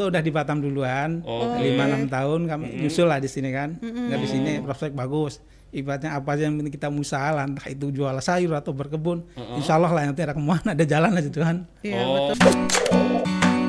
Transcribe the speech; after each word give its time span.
Itu 0.00 0.08
udah 0.08 0.24
di 0.24 0.32
Batam 0.32 0.64
duluan, 0.64 1.20
lima 1.60 1.84
enam 1.84 2.08
tahun 2.08 2.48
kami 2.48 2.80
nyusul 2.80 3.04
lah 3.04 3.20
di 3.20 3.28
sini 3.28 3.52
kan. 3.52 3.76
Nggak 3.76 4.16
di 4.16 4.28
sini 4.32 4.52
prospek 4.64 4.96
bagus. 4.96 5.44
Ibaratnya 5.70 6.16
apa 6.16 6.32
aja 6.32 6.48
yang 6.48 6.56
penting 6.56 6.72
kita 6.72 6.88
usaha 6.88 7.28
lah, 7.28 7.44
entah 7.44 7.68
itu 7.68 7.92
jual 7.92 8.16
sayur 8.16 8.56
atau 8.56 8.72
berkebun. 8.72 9.28
Insya 9.60 9.76
Allah 9.76 9.92
lah 9.92 10.08
nanti 10.08 10.24
ada 10.24 10.32
ke 10.32 10.40
mana 10.40 10.72
ada 10.72 10.84
jalan 10.88 11.12
aja 11.12 11.28
Tuhan. 11.28 11.68
Iya 11.84 12.00
Oh. 12.00 12.32
betul. 12.32 13.60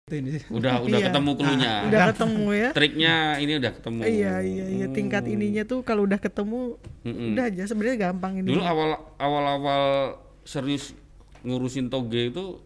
Itu 0.00 0.14
ini 0.16 0.28
sih. 0.34 0.42
Udah 0.50 0.82
udah 0.82 0.98
Iya. 0.98 1.06
ketemu 1.12 1.30
cluenya. 1.38 1.72
Udah 1.86 2.00
ketemu 2.10 2.44
ya. 2.50 2.68
Triknya 2.74 3.14
ini 3.38 3.52
udah 3.62 3.70
ketemu. 3.78 3.98
Iya 4.02 4.34
iya 4.42 4.64
iya 4.66 4.86
tingkat 4.90 5.22
ininya 5.28 5.62
tuh 5.62 5.84
kalau 5.86 6.02
udah 6.02 6.18
ketemu 6.18 6.80
Mm-mm. 7.06 7.36
udah 7.36 7.44
aja 7.46 7.62
sebenarnya 7.68 8.10
gampang 8.10 8.42
ini. 8.42 8.48
Dulu 8.50 8.62
awal 8.64 8.98
awal 9.22 9.44
awal 9.46 9.82
serius 10.42 10.98
ngurusin 11.44 11.88
toge 11.88 12.32
itu 12.32 12.60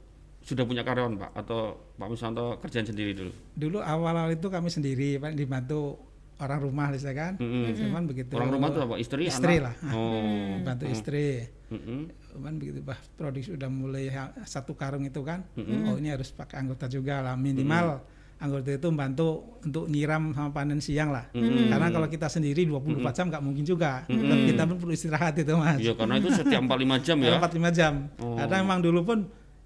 sudah 0.44 0.64
punya 0.68 0.84
karyawan 0.84 1.16
pak 1.16 1.30
atau 1.40 1.80
Pak 1.96 2.08
Misanto 2.10 2.60
kerjaan 2.60 2.84
sendiri 2.84 3.16
dulu? 3.16 3.32
Dulu 3.56 3.78
awal-awal 3.80 4.36
itu 4.36 4.46
kami 4.52 4.68
sendiri 4.68 5.16
Pak 5.16 5.32
dibantu 5.32 5.96
orang 6.42 6.60
rumah 6.60 6.90
lah 6.90 7.14
kan. 7.14 7.32
Mm-mm. 7.38 7.72
Cuman 7.78 8.02
begitu. 8.10 8.34
Orang 8.34 8.52
rumah 8.52 8.68
tuh 8.74 8.82
apa? 8.84 8.94
Istri, 8.98 9.30
Istri 9.30 9.56
anak? 9.62 9.64
lah. 9.64 9.74
Oh. 9.94 10.58
Bantu 10.66 10.84
istri. 10.90 11.46
Mm-mm. 11.70 12.00
Cuman 12.34 12.52
begitu 12.58 12.82
bah 12.82 12.98
produksi 13.14 13.54
udah 13.54 13.70
mulai 13.70 14.10
satu 14.44 14.74
karung 14.74 15.06
itu 15.06 15.22
kan. 15.22 15.46
Oh 15.88 15.96
ini 15.96 16.10
harus 16.10 16.34
pakai 16.34 16.60
anggota 16.60 16.90
juga 16.90 17.22
lah 17.22 17.38
minimal. 17.38 18.02
Anggota 18.34 18.76
itu 18.76 18.88
membantu 18.90 19.56
untuk 19.64 19.88
nyiram 19.88 20.34
sama 20.34 20.50
panen 20.52 20.82
siang 20.82 21.14
lah. 21.14 21.30
Karena 21.32 21.88
kalau 21.88 22.10
kita 22.10 22.28
sendiri 22.28 22.66
24 22.66 23.16
jam 23.16 23.26
nggak 23.30 23.42
mungkin 23.44 23.64
juga. 23.64 24.04
Kan 24.04 24.38
Kita 24.44 24.62
pun 24.68 24.76
perlu 24.82 24.92
istirahat 24.92 25.34
itu 25.38 25.54
mas. 25.54 25.80
Iya 25.80 25.94
karena 25.96 26.20
itu 26.20 26.28
setiap 26.34 26.60
4-5 26.66 27.06
jam 27.06 27.16
ya. 27.22 27.38
Empat 27.40 27.52
lima 27.54 27.70
jam. 27.70 27.92
Oh. 28.20 28.36
Karena 28.36 28.56
emang 28.60 28.82
dulu 28.84 29.00
pun 29.06 29.18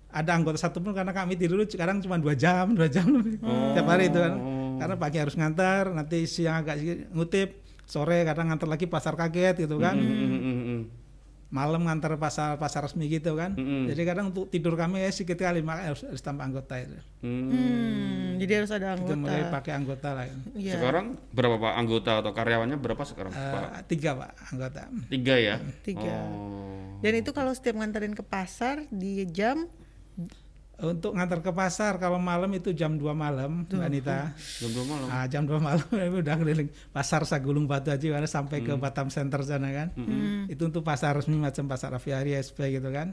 ada 0.08 0.30
anggota 0.32 0.56
satu 0.56 0.80
pun 0.80 0.96
karena 0.96 1.12
kami 1.12 1.36
tidur 1.36 1.60
sekarang 1.68 2.00
cuma 2.00 2.16
dua 2.16 2.32
jam, 2.32 2.72
dua 2.72 2.88
jam 2.88 3.08
lebih 3.08 3.40
tiap 3.76 3.86
hari 3.88 4.08
itu 4.08 4.18
kan. 4.20 4.34
Karena 4.78 4.94
pagi 4.94 5.18
harus 5.18 5.34
ngantar, 5.34 5.90
nanti 5.90 6.22
siang 6.30 6.62
agak 6.62 6.78
ngutip, 7.10 7.60
sore 7.88 8.22
kadang 8.22 8.52
ngantar 8.52 8.68
lagi 8.70 8.86
pasar 8.86 9.18
kaget 9.18 9.66
gitu 9.66 9.76
kan. 9.82 9.96
Mm-mm. 9.98 10.67
Malam 11.48 11.88
ngantar 11.88 12.12
pasar 12.16 12.60
pasar 12.60 12.84
resmi 12.84 13.08
gitu 13.08 13.32
kan. 13.32 13.56
Mm-mm. 13.56 13.88
Jadi 13.88 14.02
kadang 14.04 14.28
untuk 14.28 14.48
tidur 14.48 14.76
kami 14.76 15.00
ya 15.00 15.08
sedikit 15.08 15.40
kali 15.40 15.64
makanya 15.64 15.96
harus, 15.96 16.04
harus 16.04 16.20
tambah 16.20 16.44
anggota 16.44 16.76
itu. 16.76 16.92
Hmm. 17.24 17.48
Hmm, 17.48 18.26
jadi 18.36 18.52
harus 18.60 18.70
ada 18.70 18.94
Kita 18.94 19.16
mulai 19.16 19.40
anggota. 19.40 19.54
pakai 19.56 19.72
anggota 19.72 20.08
lah. 20.12 20.24
Iya. 20.52 20.74
Sekarang 20.76 21.06
berapa 21.32 21.56
pak 21.56 21.72
anggota 21.74 22.10
atau 22.20 22.32
karyawannya 22.32 22.76
berapa 22.76 23.02
sekarang 23.02 23.32
Eh, 23.32 23.40
pak? 23.48 23.70
tiga 23.88 24.10
pak 24.14 24.30
anggota. 24.52 24.82
Tiga 25.08 25.34
ya. 25.34 25.56
Tiga. 25.80 26.14
Oh. 26.28 27.00
Dan 27.00 27.12
itu 27.16 27.30
kalau 27.32 27.50
setiap 27.50 27.80
nganterin 27.80 28.12
ke 28.12 28.20
pasar 28.20 28.84
di 28.90 29.24
jam 29.24 29.64
Untuk 30.78 31.10
ngantar 31.18 31.42
ke 31.42 31.50
pasar 31.50 31.98
kalau 31.98 32.22
malam 32.22 32.46
itu 32.54 32.70
jam 32.70 32.94
2 32.94 33.10
malam, 33.10 33.66
Mbak 33.66 33.82
Anita. 33.82 34.30
Jam 34.62 34.70
dua 34.70 34.84
malam. 34.86 35.08
Ah, 35.10 35.26
jam 35.26 35.42
2 35.42 35.58
malam 35.58 35.82
udah 36.22 36.34
keliling 36.38 36.70
pasar 36.94 37.26
Sagulung 37.26 37.66
Batu 37.66 37.90
aja 37.90 37.98
karena 37.98 38.30
sampai 38.30 38.62
ke 38.62 38.78
Batam 38.78 39.10
Center 39.10 39.42
sana 39.42 39.74
kan. 39.74 39.90
Itu 40.46 40.70
untuk 40.70 40.86
pasar 40.86 41.18
resmi 41.18 41.34
macam 41.34 41.66
pasar 41.66 41.90
aviari 41.98 42.38
SP 42.38 42.78
gitu 42.78 42.94
kan. 42.94 43.10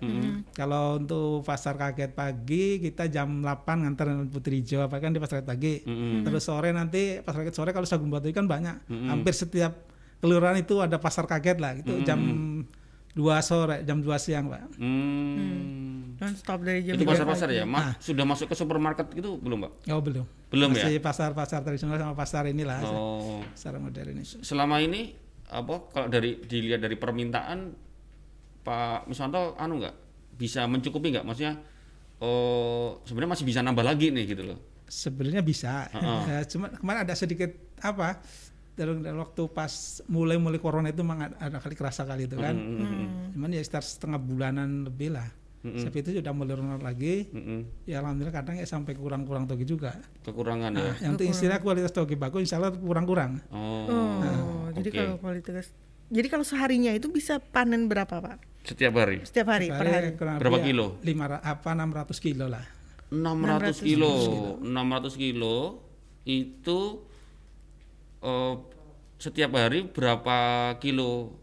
Kalau 0.53 1.01
untuk 1.01 1.41
pasar 1.41 1.73
kaget 1.73 2.13
pagi 2.13 2.77
kita 2.77 3.09
jam 3.09 3.41
8 3.41 3.81
nganter 3.81 4.13
Putri 4.29 4.61
Hijau 4.61 4.85
apa 4.85 5.01
kan 5.01 5.09
di 5.09 5.17
pasar 5.17 5.41
kaget 5.41 5.49
pagi. 5.49 5.73
Mm-mm. 5.89 6.21
Terus 6.21 6.45
sore 6.45 6.69
nanti 6.69 7.17
pasar 7.25 7.49
kaget 7.49 7.55
sore 7.57 7.73
kalau 7.73 7.89
Sagung 7.89 8.13
Batu 8.13 8.29
kan 8.29 8.45
banyak. 8.45 8.93
Hampir 9.09 9.33
setiap 9.33 9.73
kelurahan 10.21 10.61
itu 10.61 10.85
ada 10.85 11.01
pasar 11.01 11.25
kaget 11.25 11.57
lah. 11.57 11.73
Itu 11.81 11.97
jam 12.05 12.21
2 13.15 13.23
sore, 13.39 13.87
jam 13.87 14.03
2 14.03 14.11
siang, 14.19 14.51
Pak. 14.51 14.75
Hmm. 14.75 16.15
non 16.15 16.31
stop 16.35 16.63
dari 16.63 16.83
jam 16.83 16.95
Itu 16.95 17.03
pasar-pasar 17.03 17.51
ya? 17.51 17.67
Ma, 17.67 17.95
sudah 17.99 18.23
masuk 18.23 18.51
ke 18.51 18.55
supermarket 18.55 19.11
gitu 19.11 19.35
belum 19.35 19.67
pak? 19.67 19.91
Oh, 19.91 19.99
belum. 19.99 20.23
Belum 20.47 20.71
ya? 20.71 20.87
Masih 20.87 21.03
pasar-pasar 21.03 21.59
tradisional 21.59 21.99
sama 21.99 22.15
pasar 22.15 22.47
inilah. 22.47 22.79
Oh. 22.87 23.43
Pasar 23.51 23.75
modern 23.79 24.15
ini. 24.15 24.23
Selama 24.23 24.79
ini 24.79 25.11
apa 25.51 25.91
kalau 25.91 26.07
dari 26.07 26.39
dilihat 26.39 26.81
dari 26.81 26.95
permintaan 26.95 27.75
Pak 28.65 29.11
Misanto 29.11 29.59
anu 29.59 29.83
nggak 29.83 29.95
bisa 30.39 30.63
mencukupi 30.71 31.11
nggak? 31.11 31.27
Maksudnya 31.27 31.59
oh 32.23 33.03
sebenarnya 33.03 33.31
masih 33.35 33.45
bisa 33.45 33.59
nambah 33.59 33.83
lagi 33.83 34.15
nih 34.15 34.23
gitu 34.23 34.43
loh. 34.55 34.59
Sebenarnya 34.87 35.43
bisa. 35.43 35.91
Heeh. 35.91 36.21
Ya, 36.31 36.39
cuma 36.47 36.71
kemarin 36.71 37.03
ada 37.03 37.15
sedikit 37.19 37.51
apa 37.83 38.23
dalam, 38.75 38.99
dalam 39.01 39.19
waktu 39.23 39.43
pas 39.49 40.03
mulai-mulai 40.05 40.59
corona 40.59 40.91
itu 40.91 41.01
memang 41.01 41.31
ada, 41.31 41.35
ada 41.39 41.57
kali 41.63 41.75
kerasa 41.75 42.03
kali 42.03 42.27
itu 42.27 42.35
kan. 42.35 42.55
Mm-mm. 42.55 43.33
Cuman 43.35 43.49
ya 43.55 43.63
sekitar 43.63 43.83
setengah 43.83 44.19
bulanan 44.19 44.83
lebih 44.85 45.15
lah. 45.15 45.27
Mm-mm. 45.65 45.81
Tapi 45.81 45.97
itu 46.03 46.09
sudah 46.21 46.33
mulai 46.35 46.53
normal 46.53 46.83
lagi. 46.83 47.31
Mm-mm. 47.31 47.87
Ya 47.89 48.03
alhamdulillah 48.03 48.35
kadang 48.35 48.59
ya 48.59 48.67
sampai 48.67 48.93
kurang-kurang 48.93 49.47
toge 49.47 49.65
juga. 49.65 49.95
Kekurangan 50.27 50.71
ya. 50.75 50.83
Nah, 50.83 50.95
yang 51.01 51.15
untuk 51.15 51.25
istilah 51.25 51.57
kualitas 51.63 51.95
toge 51.95 52.19
bagus 52.19 52.45
insya 52.45 52.59
Allah 52.61 52.75
kurang-kurang. 52.75 53.41
Oh. 53.49 53.87
Oh, 53.89 54.67
jadi 54.75 54.89
oke. 54.91 54.97
kalau 54.99 55.15
kualitas 55.23 55.71
jadi 56.05 56.27
kalau 56.29 56.45
seharinya 56.45 56.93
itu 56.93 57.09
bisa 57.09 57.41
panen 57.41 57.89
berapa, 57.89 58.21
Pak? 58.21 58.37
Setiap 58.61 58.93
hari 58.97 59.25
Setiap 59.25 59.57
hari, 59.57 59.73
per 59.73 59.89
hari. 59.89 60.09
kurang 60.13 60.37
Berapa 60.37 60.57
ya 60.61 60.65
kilo? 60.69 60.85
Lima 61.01 61.25
ra- 61.25 61.41
apa 61.41 61.73
600 61.73 62.13
kilo 62.21 62.45
lah. 62.45 62.65
600 63.09 63.81
kilo. 63.81 64.13
600 64.61 65.17
kilo 65.17 65.81
itu 66.25 66.79
eh, 68.25 68.53
setiap 69.15 69.53
hari 69.53 69.87
berapa 69.87 70.37
kilo 70.77 71.39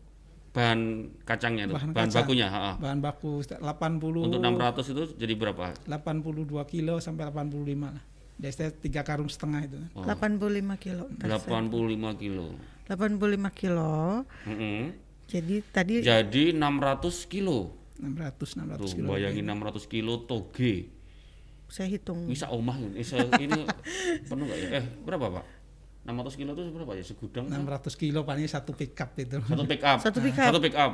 bahan 0.51 0.81
kacangnya 1.25 1.65
tuh? 1.65 1.77
Bahan 1.79 1.91
Bahan, 1.91 2.09
kacang. 2.09 2.19
bakunya, 2.21 2.47
ha-ha. 2.47 2.73
Bahan 2.77 3.01
baku 3.01 3.41
80 3.41 4.21
Untuk 4.21 4.37
600 4.39 4.85
itu 4.87 5.03
jadi 5.17 5.33
berapa? 5.33 5.73
82 5.87 6.45
kilo 6.67 7.01
sampai 7.01 7.25
85 7.27 7.57
lah. 7.89 8.05
Jadi 8.37 8.53
saya 8.53 8.71
tiga 8.71 9.01
karung 9.01 9.31
setengah 9.31 9.65
itu. 9.65 9.79
Oh. 9.95 10.05
85 10.05 10.77
kilo. 10.77 11.09
Ntar 11.15 11.27
saya- 11.31 11.41
85 11.41 12.13
kilo. 12.15 12.47
85 12.85 13.49
kilo. 13.51 14.27
Mm-mm. 14.45 14.93
Jadi 15.25 15.55
tadi 15.65 15.93
Jadi 16.03 16.53
600 16.53 17.25
kilo. 17.25 17.73
600 17.97 18.59
600 18.59 18.77
Tuh, 18.77 18.89
kilo. 18.93 19.09
bayangin 19.09 19.45
600 19.47 19.87
kilo 19.87 20.27
toge. 20.27 20.91
saya 21.67 21.89
hitung. 21.89 22.29
Bisa 22.29 22.53
omah 22.53 22.77
ini. 22.77 23.01
Bisa 23.01 23.17
ini 23.41 23.65
penuh 24.29 24.45
nggak 24.45 24.59
ya? 24.61 24.69
Eh, 24.77 24.85
berapa, 25.01 25.41
Pak? 25.41 25.45
600 26.03 26.35
kilo 26.35 26.51
itu 26.53 26.63
berapa 26.69 26.93
ya? 26.93 27.05
Segudang? 27.05 27.47
600 27.47 27.95
kilo 27.95 28.21
paling 28.23 28.45
satu 28.45 28.73
pickup 28.73 29.15
itu. 29.15 29.39
Satu 29.39 29.65
pick 29.65 29.83
up. 29.83 29.99
Satu 30.01 30.19
pick 30.19 30.35
up. 30.35 30.47
Satu 30.49 30.59
pick 30.59 30.75
up. 30.75 30.93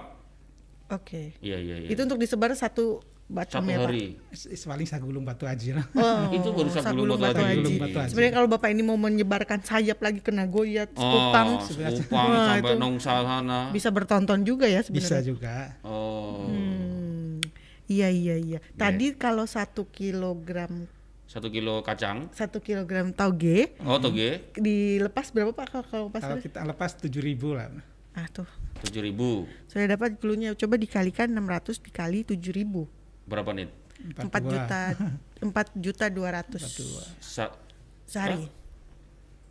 Oke. 0.91 1.23
Iya, 1.39 1.57
iya, 1.57 1.77
iya. 1.83 1.89
Itu 1.89 2.01
untuk 2.03 2.17
disebar 2.17 2.53
satu 2.53 3.01
bacem 3.27 3.61
satu 3.61 3.69
ya, 3.69 3.77
Pak? 3.79 3.85
hari. 3.87 4.17
Is- 4.33 4.65
Paling 4.65 4.85
sagulung 4.85 5.21
batu 5.21 5.45
aja 5.45 5.77
lah. 5.77 5.87
Oh, 5.93 6.29
Itu 6.37 6.49
baru 6.51 6.69
Sagulung 6.69 6.81
Sagulung 7.13 7.19
Batu 7.19 7.41
Batu 7.41 7.71
Batu 7.79 7.99
Haji. 7.99 8.09
Sebenarnya 8.09 8.35
kalau 8.35 8.49
Bapak 8.49 8.69
ini 8.69 8.83
mau 8.83 8.97
menyebarkan 8.97 9.61
sayap 9.61 9.99
lagi 9.99 10.21
ke 10.21 10.29
Nagoya, 10.29 10.89
Oh, 10.91 11.05
Kupang, 11.29 11.49
Kupang 11.61 12.25
Wah, 12.27 12.47
sampai 12.51 12.61
itu 12.65 12.75
Nongsa 12.77 13.13
sana. 13.21 13.61
bisa 13.69 13.89
bertonton 13.89 14.41
juga 14.45 14.65
ya 14.65 14.81
Bisa 14.81 14.89
sebenarnya. 15.15 15.25
juga. 15.25 15.57
Oh, 15.83 16.49
Hmm. 16.49 17.41
Iya 17.85 18.09
iya 18.09 18.37
iya. 18.37 18.59
Tadi 18.75 19.13
kalau 19.15 19.45
satu 19.45 19.89
kilogram 19.89 20.85
satu 21.29 21.47
kilo 21.47 21.85
kacang. 21.85 22.33
satu 22.33 22.59
kilogram 22.59 23.13
tauge 23.13 23.77
Oh, 23.81 24.01
toge 24.01 24.49
dilepas 24.55 25.29
berapa 25.29 25.53
Pak 25.53 25.67
kalau, 25.69 25.85
kalau 25.85 26.07
Kalau 26.09 26.09
pasar? 26.11 26.37
kita 26.41 26.65
lepas 26.65 26.97
7000 26.97 27.21
lah. 27.53 27.69
Ah 28.13 28.27
tuh, 28.27 28.49
tujuh 28.83 29.05
ribu. 29.05 29.45
saya 29.67 29.87
dapat 29.91 30.17
cluenya. 30.17 30.51
Coba 30.53 30.75
dikalikan 30.75 31.29
600 31.29 31.79
dikali 31.79 32.25
7000. 32.25 32.89
Berapa 33.25 33.53
nih? 33.53 33.69
4 34.17 34.25
42. 34.25 34.49
juta 34.49 34.81
4 35.45 35.53
juta 35.77 36.05
200 36.09 36.65
Sa- 37.21 37.55
sehari. 38.05 38.49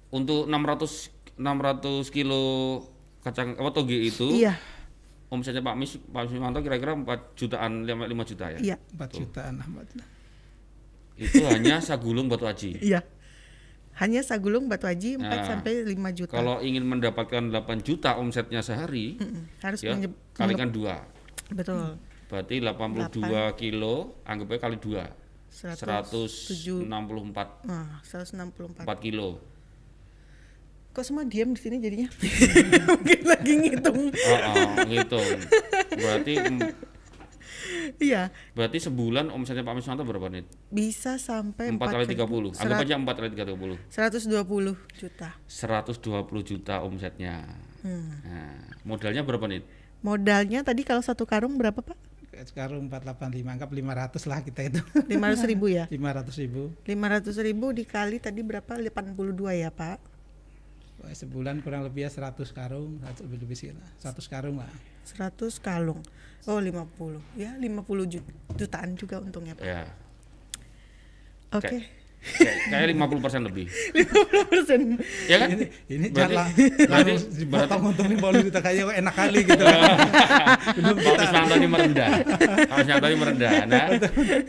untuk 0.09 0.43
600 0.45 1.13
600 1.37 2.09
kilo 2.09 2.41
kacang 3.19 3.53
apa 3.53 3.69
toge 3.69 4.01
itu 4.01 4.33
Iya, 4.33 4.57
omsetnya 5.27 5.61
Pak 5.61 5.75
Mis 5.75 5.99
Pak 6.01 6.25
Mismanto 6.25 6.59
kira-kira 6.59 6.95
4 6.95 7.05
jutaan 7.35 7.83
5, 7.83 8.07
5 8.07 8.23
juta 8.25 8.45
ya. 8.49 8.59
iya, 8.63 8.75
4 8.89 9.13
jutaan 9.13 9.53
lah. 9.55 9.67
Mbak. 9.69 10.16
Itu 11.17 11.41
hanya 11.45 11.81
sagulung 11.81 12.29
batu 12.29 12.45
aji. 12.45 12.77
iya. 12.79 13.01
Hanya 13.97 14.21
sagulung 14.21 14.69
batu 14.69 14.85
aji 14.85 15.17
4 15.17 15.25
Nah, 15.25 15.41
sampai 15.41 15.81
5 15.81 15.97
juta. 16.13 16.37
Kalau 16.37 16.61
ingin 16.61 16.85
mendapatkan 16.85 17.49
8 17.49 17.81
juta 17.81 18.13
omsetnya 18.13 18.61
sehari, 18.61 19.17
Mm-mm, 19.17 19.49
harus 19.57 19.81
ya 19.81 19.97
kalikan 20.37 20.69
dua. 20.69 21.01
betul. 21.49 21.97
Berarti 22.29 22.61
82 22.61 23.17
kilo, 23.57 24.21
anggap 24.21 24.53
aja 24.53 24.59
kali 24.63 24.77
dua. 24.77 25.09
107 25.49 26.85
164 26.85 27.65
Nah, 27.65 27.97
164. 28.05 28.85
4 28.85 29.01
kilo. 29.01 29.41
Kok 30.93 31.01
semua 31.01 31.25
diam 31.25 31.53
di 31.53 31.61
sini 31.61 31.77
jadinya? 31.77 32.09
Mungkin 32.93 33.19
lagi 33.25 33.53
ngitung. 33.57 34.01
Oh, 34.13 34.39
oh, 34.53 34.69
ngitung. 34.85 35.29
Berarti 35.89 36.33
mm, 36.37 36.59
Iya, 37.97 38.29
berarti 38.53 38.77
sebulan 38.79 39.29
omsetnya 39.29 39.63
Pak 39.63 39.75
Miswanto 39.77 40.03
berapa 40.03 40.27
nih? 40.29 40.43
bisa 40.67 41.15
sampai 41.17 41.71
4 41.71 41.79
kali 41.79 42.05
30. 42.09 42.53
Anggap 42.53 42.77
Serat- 42.79 42.83
aja 42.83 42.95
4 42.99 43.15
kali 43.17 43.29
30. 43.33 43.75
120 43.89 44.75
juta. 44.99 45.29
120 45.47 46.41
juta 46.43 46.75
omsetnya. 46.83 47.43
Hmm. 47.81 48.19
Nah, 48.25 48.57
modalnya 48.83 49.21
berapa 49.23 49.45
nih? 49.47 49.61
Modalnya 50.03 50.61
tadi 50.61 50.85
kalau 50.85 51.01
satu 51.01 51.25
karung 51.25 51.57
berapa, 51.57 51.79
Pak? 51.81 51.97
Sekarang 52.45 52.85
485, 52.85 53.49
anggap 53.49 53.69
500 53.73 54.29
lah 54.29 54.39
kita 54.45 54.61
itu. 54.69 54.81
500 55.09 55.49
ribu 55.49 55.65
ya 55.73 55.89
500 55.93 56.37
ribu. 56.37 56.69
500 56.85 57.33
ribu 57.41 57.65
dikali 57.73 58.21
tadi 58.21 58.45
berapa 58.45 58.77
82 58.77 59.57
ya 59.57 59.73
pak 59.73 59.97
Sebulan 61.07 61.63
kurang 61.63 61.85
lebih 61.87 62.03
ya 62.05 62.11
100 62.11 62.35
karung, 62.51 62.99
100 62.99 63.25
lebih 63.25 63.37
lebih 63.47 63.57
sih 63.57 63.69
lah. 63.71 63.89
100 64.01 64.27
karung 64.27 64.59
lah. 64.59 64.67
100 65.07 65.31
kalung 65.57 66.03
oh 66.43 66.59
50 66.59 66.83
ya 67.35 67.51
50 67.53 67.63
ju- 68.09 68.27
jutaan 68.53 68.93
juga 68.93 69.19
untungnya 69.19 69.53
pak 69.53 69.63
Ya. 69.63 69.83
oke 71.49 71.79
Kayak, 72.27 72.55
kayak 72.73 72.87
50% 72.91 73.47
lebih. 73.47 73.71
50 73.93 74.51
persen 74.51 74.79
Ya 75.25 75.37
kan? 75.37 75.47
Ini 75.47 75.65
ini 75.87 76.07
Berarti- 76.09 76.35
jangan 76.35 76.49
berarti- 76.83 77.23
dipotong 77.39 77.81
untuk 77.87 78.05
50 78.05 78.43
juta 78.43 78.59
kayak 78.59 78.83
enak 78.91 79.13
kali 79.15 79.39
gitu. 79.45 79.63
Kita 80.75 80.89
Wismanto 81.13 81.55
ini 81.55 81.67
merendah. 81.69 82.09
Pak 82.67 82.75
Wismanto 82.75 83.07
ini 83.07 83.17
merendah. 83.17 83.51
Nah, 83.63 83.85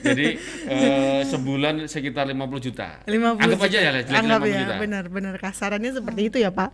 jadi 0.01 0.27
eh, 0.67 1.21
sebulan 1.25 1.87
sekitar 1.87 2.27
50 2.27 2.67
juta. 2.67 2.89
50 3.05 3.47
Anggap 3.47 3.61
aja 3.63 3.79
ya, 3.79 3.91
anggap 4.17 4.41
50 4.41 4.49
ya 4.49 4.59
juta. 4.59 4.75
benar-benar 4.81 5.35
kasarannya 5.39 5.91
seperti 5.93 6.21
itu 6.25 6.37
ya 6.41 6.51
pak 6.51 6.73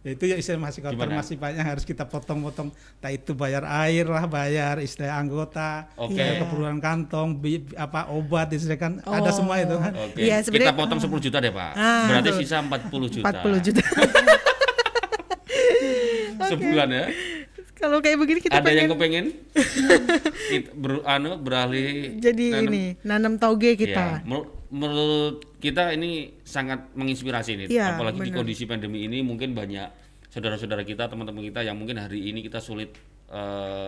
Ya 0.00 0.10
itu 0.10 0.24
ya 0.24 0.34
istilah 0.34 0.56
masih 0.62 0.80
kotor 0.80 0.96
Gimana? 0.96 1.20
masih 1.20 1.36
banyak 1.36 1.60
harus 1.60 1.84
kita 1.84 2.04
potong-potong. 2.04 2.72
Tak 2.96 3.12
itu 3.12 3.30
bayar 3.32 3.60
air 3.84 4.04
lah, 4.04 4.24
bayar 4.24 4.78
istilah 4.78 5.12
anggota, 5.14 5.92
Oke. 5.94 6.16
bayar 6.16 6.40
keperluan 6.40 6.78
kantong, 6.78 7.36
bi- 7.36 7.68
apa 7.74 8.08
obat 8.08 8.48
istilah 8.50 8.76
kan 8.76 8.92
ada 9.02 9.28
Oh. 9.28 9.34
semua 9.34 9.60
itu 9.60 9.76
kan. 9.76 9.92
Oke. 9.92 10.18
Iya, 10.18 10.40
kita 10.40 10.72
potong 10.72 10.96
10 10.98 11.20
juta 11.20 11.36
deh, 11.36 11.50
Pak. 11.50 11.72
Ah, 11.74 12.08
Berarti 12.08 12.30
betul. 12.30 12.40
sisa 12.40 12.56
40 12.58 13.06
juta. 13.10 13.28
40 13.28 13.60
juta 13.60 13.82
Sebulan 16.42 16.88
ya. 16.90 17.04
kalau 17.74 17.98
kayak 17.98 18.16
begini 18.18 18.40
kita 18.40 18.56
Ada 18.56 18.70
yang 18.70 18.88
pengen 18.90 18.90
kepengen 18.90 19.24
Kita 20.50 20.68
ber, 20.74 20.92
anu 21.02 21.38
beralih 21.38 22.16
jadi 22.18 22.44
nanam- 22.50 22.66
ini 22.66 22.84
nanam 23.02 23.32
toge 23.36 23.70
Ya, 23.70 23.76
kita 23.76 24.04
menurut, 24.22 24.48
menurut 24.68 25.36
kita 25.56 25.92
ini 25.92 26.39
sangat 26.50 26.90
menginspirasi 26.92 27.54
nih, 27.54 27.66
Iya, 27.70 27.94
apalagi 27.94 28.18
di 28.18 28.28
benar. 28.28 28.38
kondisi 28.38 28.66
pandemi 28.66 29.06
ini 29.06 29.22
mungkin 29.22 29.54
banyak 29.54 29.86
saudara-saudara 30.26 30.82
kita, 30.82 31.06
teman-teman 31.06 31.42
kita 31.44 31.62
yang 31.62 31.74
mungkin 31.74 31.96
hari 31.96 32.26
ini 32.26 32.40
kita 32.40 32.58
sulit 32.58 32.90
eh, 33.26 33.38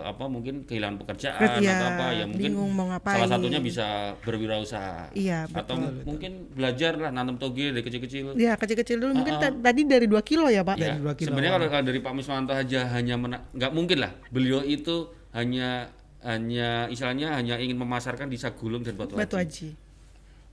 apa 0.01 0.23
mungkin 0.25 0.63
kehilangan 0.63 0.97
pekerjaan 0.97 1.59
Iya, 1.59 1.71
atau 1.73 1.87
apa 1.89 2.05
ya 2.13 2.23
mungkin 2.23 2.47
bingung 2.49 2.71
mau 2.71 2.87
ngapain. 2.87 3.15
salah 3.17 3.29
satunya 3.29 3.59
bisa 3.59 3.85
berwirausaha 4.23 5.11
Iya, 5.13 5.51
atau 5.51 5.75
mungkin 6.01 6.47
belajar 6.49 6.95
lah 6.95 7.11
nanam 7.11 7.35
toge 7.35 7.69
dari 7.69 7.79
kecil-kecil. 7.81 8.35
ya 8.35 8.55
kecil-kecil 8.55 8.97
dulu 8.97 9.11
Ah, 9.11 9.17
mungkin 9.19 9.35
ta- 9.37 9.51
tadi 9.53 9.83
dari 9.83 10.07
2 10.07 10.15
kilo 10.21 10.47
ya 10.47 10.63
pak 10.63 10.75
Ya, 10.75 10.83
Dari 10.89 10.99
dua 11.01 11.13
kilo. 11.13 11.27
sebenarnya 11.27 11.51
kalau, 11.53 11.67
kalau 11.69 11.85
dari 11.85 11.99
Pak 11.99 12.13
Miswanto 12.13 12.51
aja 12.51 12.87
hanya 12.89 13.15
nggak 13.51 13.71
mungkin 13.71 13.97
lah 13.99 14.11
beliau 14.29 14.63
itu 14.63 15.11
hanya 15.31 15.91
hanya 16.21 16.87
istilahnya 16.87 17.35
hanya 17.35 17.55
ingin 17.57 17.75
memasarkan 17.77 18.27
di 18.27 18.37
Sagulung 18.37 18.79
dan 18.79 18.95
Batu, 18.95 19.13
batu 19.13 19.35
Haji. 19.35 19.43
aji 19.43 19.67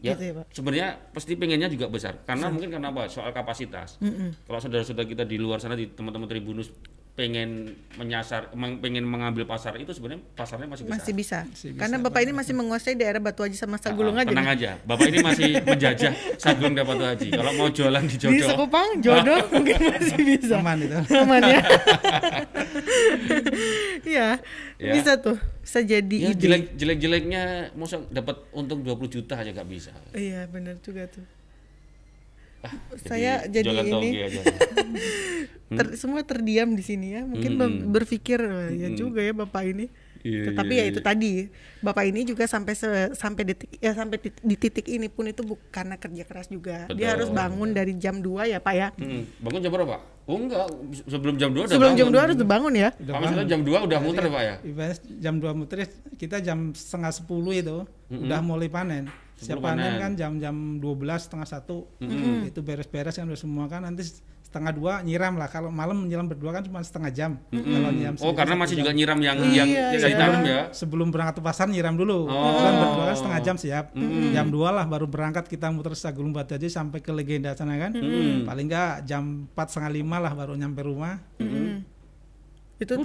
Ya, 0.01 0.13
Gitu 0.13 0.23
ya, 0.23 0.33
Pak. 0.35 0.45
sebenarnya 0.51 0.89
pasti 1.11 1.33
pengennya 1.35 1.69
juga 1.69 1.87
besar 1.87 2.25
karena 2.25 2.49
mungkin 2.49 2.69
karena 2.71 2.89
apa 2.89 3.05
soal 3.07 3.31
kapasitas. 3.31 4.01
Kalau 4.41 4.59
saudara-saudara 4.59 5.05
kita 5.05 5.23
di 5.23 5.37
luar 5.37 5.59
sana 5.59 5.75
di 5.75 5.87
teman-teman 5.87 6.25
Tribunus 6.25 6.73
pengen 7.11 7.69
menyasar, 7.95 8.49
meng- 8.55 8.81
pengen 8.81 9.05
mengambil 9.05 9.45
pasar 9.45 9.77
itu 9.77 9.93
sebenarnya 9.93 10.25
pasarnya 10.33 10.65
masih 10.65 10.85
besar. 10.87 10.97
masih 10.97 11.13
bisa 11.13 11.39
Masih 11.45 11.69
karena 11.75 11.97
bapak 12.01 12.21
ini 12.23 12.33
masih 12.33 12.55
menguasai 12.55 12.95
daerah 12.95 13.21
batu 13.21 13.43
aji 13.43 13.53
sama 13.55 13.77
sagulung 13.77 14.17
Ah, 14.17 14.25
aja 14.25 14.31
tenang 14.31 14.47
nih. 14.47 14.57
aja, 14.57 14.71
bapak 14.81 15.07
ini 15.07 15.19
masih 15.21 15.49
menjajah 15.69 16.13
Sagulung 16.39 16.73
dan 16.73 16.89
Batu 16.89 17.05
Haji. 17.05 17.29
Kalau 17.31 17.53
mau 17.53 17.69
jualan 17.69 18.01
di 18.01 18.09
di 18.09 18.17
Jodoh, 18.17 18.49
Sekupang 18.49 18.89
jodoh 18.99 19.37
mungkin 19.53 19.79
masih 19.91 20.17
bisa 20.25 20.57
Aman 20.57 20.79
itu. 20.81 20.97
aman 21.13 21.41
ya 21.45 21.61
Iya, 24.03 24.29
Ya. 24.81 24.93
bisa 24.97 25.21
tuh 25.21 25.37
bisa 25.71 25.87
jadi 25.87 26.17
ya 26.19 26.31
ide. 26.35 26.43
jelek 26.43 26.63
jelek-jeleknya 26.75 27.43
masa 27.79 28.03
dapat 28.11 28.43
untung 28.51 28.83
20 28.83 29.07
juta 29.07 29.39
aja 29.39 29.55
gak 29.55 29.71
bisa. 29.71 29.95
iya 30.19 30.43
benar 30.51 30.83
juga 30.83 31.07
tuh. 31.07 31.23
Ah, 32.61 32.75
Saya 32.99 33.47
jadi 33.47 33.71
jualan 33.71 33.87
ini. 34.03 34.09
aja. 34.19 34.43
Ter- 35.79 35.95
semua 35.95 36.27
terdiam 36.27 36.75
di 36.75 36.83
sini 36.83 37.15
ya. 37.15 37.23
Mungkin 37.23 37.55
be- 37.55 37.87
berpikir 37.87 38.43
"Wah, 38.43 38.75
ya 38.75 38.91
juga 38.91 39.23
ya 39.23 39.31
bapak 39.31 39.63
ini 39.71 39.87
Iya, 40.21 40.53
tetapi 40.53 40.75
iya, 40.77 40.85
ya 40.85 40.91
itu 40.93 41.01
tadi 41.01 41.33
bapak 41.81 42.05
ini 42.05 42.29
juga 42.29 42.45
sampai 42.45 42.77
se- 42.77 43.17
sampai 43.17 43.43
detik 43.49 43.73
ya 43.81 43.97
sampai 43.97 44.21
di 44.21 44.53
titik 44.55 44.85
ini 44.85 45.09
pun 45.09 45.25
itu 45.25 45.41
bukan 45.41 45.65
karena 45.73 45.97
kerja 45.97 46.29
keras 46.29 46.53
juga 46.53 46.85
Betul. 46.85 46.97
dia 47.01 47.09
harus 47.17 47.33
bangun 47.33 47.73
dari 47.73 47.97
jam 47.97 48.21
2 48.21 48.45
ya 48.47 48.61
pak 48.61 48.75
ya 48.77 48.89
Hmm, 49.01 49.25
bangun 49.41 49.61
jam 49.65 49.73
berapa? 49.73 49.97
Oh 50.29 50.37
enggak, 50.37 50.69
sebelum 51.09 51.35
jam 51.41 51.51
2 51.51 51.65
udah 51.65 51.73
sebelum 51.73 51.95
jam. 51.97 52.07
2 52.13 52.21
harus 52.21 52.37
bangun 52.39 52.75
ya 52.77 52.89
Udah 52.95 53.13
Pak 53.17 53.49
jam 53.49 53.61
2 53.65 53.87
udah 53.89 53.99
muter 53.99 54.25
Pak 54.29 54.43
ya? 54.45 54.55
Ibarat 54.63 54.99
jam 55.19 55.35
2 55.41 55.59
muter 55.59 55.79
kita 56.15 56.37
jam 56.39 56.59
setengah 56.71 57.11
10 57.11 57.27
itu 57.57 57.77
udah 58.13 58.41
mulai 58.45 58.69
panen. 58.69 59.09
Siap 59.41 59.59
panen 59.59 59.97
kan 59.97 60.13
jam-jam 60.15 60.55
12 60.77 60.85
setengah 61.17 61.49
satu. 61.49 61.89
Itu 62.45 62.61
beres-beres 62.61 63.17
kan 63.17 63.25
udah 63.25 63.41
semua 63.41 63.65
kan. 63.67 63.81
Nanti 63.81 64.05
setengah 64.41 64.75
dua 64.75 64.93
nyiram 65.01 65.39
lah. 65.39 65.47
Kalau 65.47 65.71
malam 65.71 66.03
menyiram 66.03 66.27
berdua 66.27 66.51
kan 66.51 66.67
cuma 66.67 66.83
setengah 66.83 67.09
jam. 67.09 67.31
Kalau 67.49 67.89
nyiram 67.89 68.19
Oh 68.19 68.35
karena 68.35 68.59
masih 68.59 68.75
jam. 68.77 68.83
juga 68.83 68.93
nyiram 68.93 69.19
yang 69.23 69.39
Iya, 69.39 69.55
yang 69.55 69.69
iya. 69.71 69.85
yang 69.95 70.11
ditanam 70.11 70.43
ya? 70.43 70.63
sebelum 70.75 71.09
berangkat 71.09 71.39
ke 71.39 71.43
pasar 71.43 71.71
nyiram 71.71 71.95
dulu. 71.95 72.27
Oh. 72.27 72.59
kan 72.59 72.75
berdua 72.75 73.05
kan 73.09 73.17
setengah 73.17 73.41
jam 73.41 73.57
siap. 73.57 73.95
Jam 74.35 74.47
dua 74.51 74.75
lah 74.75 74.85
baru 74.85 75.07
berangkat 75.07 75.47
kita 75.47 75.71
muter 75.71 75.95
Sagulung 75.95 76.35
Batu 76.35 76.59
aja 76.59 76.67
sampai 76.67 76.99
ke 76.99 77.15
legenda 77.15 77.55
sana 77.55 77.79
kan. 77.79 77.95
Paling 78.45 78.67
enggak 78.67 79.07
jam 79.07 79.47
empat 79.49 79.71
setengah 79.71 79.91
lima 79.95 80.19
lah 80.19 80.35
baru 80.35 80.53
nyampe 80.53 80.83
rumah. 80.83 81.23
Itu 81.39 81.47
Baru 81.47 81.80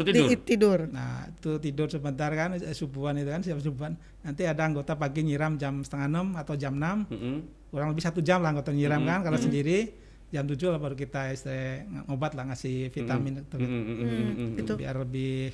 di- 0.01 0.15
tidur? 0.15 0.39
tidur 0.39 0.79
Nah, 0.87 1.11
itu 1.27 1.51
tidur 1.59 1.87
sebentar 1.87 2.31
kan, 2.31 2.53
eh, 2.53 2.71
subuhan 2.71 3.13
itu 3.13 3.27
kan, 3.27 3.41
siap 3.41 3.59
subuhan. 3.59 3.93
Nanti 4.21 4.43
ada 4.43 4.61
anggota 4.61 4.93
pagi 4.93 5.21
nyiram 5.21 5.55
jam 5.55 5.79
setengah 5.79 6.07
enam 6.09 6.27
atau 6.33 6.55
jam 6.55 6.73
enam, 6.73 7.03
Mm-mm. 7.05 7.43
kurang 7.67 7.91
lebih 7.91 8.01
satu 8.01 8.19
jam 8.19 8.39
lah 8.39 8.49
anggota 8.49 8.71
nyiram 8.71 9.03
kan. 9.03 9.19
Kalau 9.21 9.35
sendiri 9.37 9.91
jam 10.27 10.43
tujuh 10.43 10.67
lah 10.69 10.77
baru 10.77 10.93
kita 10.93 11.29
istilah 11.29 11.83
ngobat 12.05 12.33
lah 12.33 12.47
ngasih 12.47 12.87
vitamin 12.89 13.39
itu, 13.41 13.55
Mm-mm, 13.55 13.81
mm-mm, 13.85 14.09
mm-mm. 14.31 14.49
itu 14.57 14.71
biar 14.73 14.95
lebih 14.97 15.51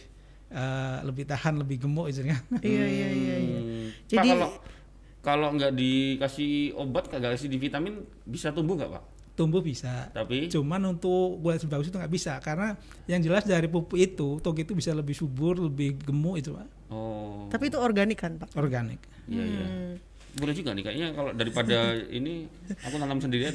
eh, 0.48 0.98
lebih 1.02 1.24
tahan, 1.24 1.54
lebih 1.58 1.78
gemuk 1.80 2.06
istilahnya. 2.06 2.38
iya 2.62 2.86
iya 2.86 3.08
iya 3.10 3.36
iya 3.38 3.60
Hmm. 3.62 3.88
Pak 3.88 4.10
Jadi- 4.12 4.30
kalau 4.32 4.50
kalau 5.22 5.48
nggak 5.52 5.72
dikasih 5.72 6.52
obat 6.74 7.08
nggak 7.08 7.32
kasih 7.32 7.48
di 7.48 7.58
vitamin 7.58 7.94
bisa 8.22 8.50
tumbuh 8.50 8.74
nggak 8.74 8.92
Pak? 8.92 9.04
Tumbuh 9.42 9.66
bisa. 9.66 10.14
Tapi 10.14 10.46
Cuman 10.54 10.94
untuk 10.94 11.42
kualitas 11.42 11.66
bagus 11.66 11.90
itu 11.90 11.98
nggak 11.98 12.14
bisa 12.14 12.38
karena 12.38 12.78
yang 13.10 13.26
jelas 13.26 13.42
dari 13.50 13.66
pupuk 13.66 13.98
itu 13.98 14.38
toge 14.38 14.62
itu 14.62 14.78
bisa 14.78 14.94
lebih 14.94 15.18
subur, 15.18 15.58
lebih 15.58 15.98
gemuk 16.06 16.38
itu 16.38 16.54
Pak. 16.54 16.68
oh 16.94 17.50
tapi 17.52 17.68
itu 17.68 17.78
organik 17.78 18.16
kan 18.16 18.40
pak 18.40 18.48
organik. 18.56 19.04
iya 19.28 19.44
iya. 19.44 19.68
Boleh 20.32 20.56
juga 20.56 20.72
nih 20.72 20.84
kayaknya 20.84 21.08
kalau 21.12 21.32
daripada 21.32 21.78
ini 22.18 22.48
aku 22.80 22.96
tanam 22.96 23.20
sendiri 23.20 23.52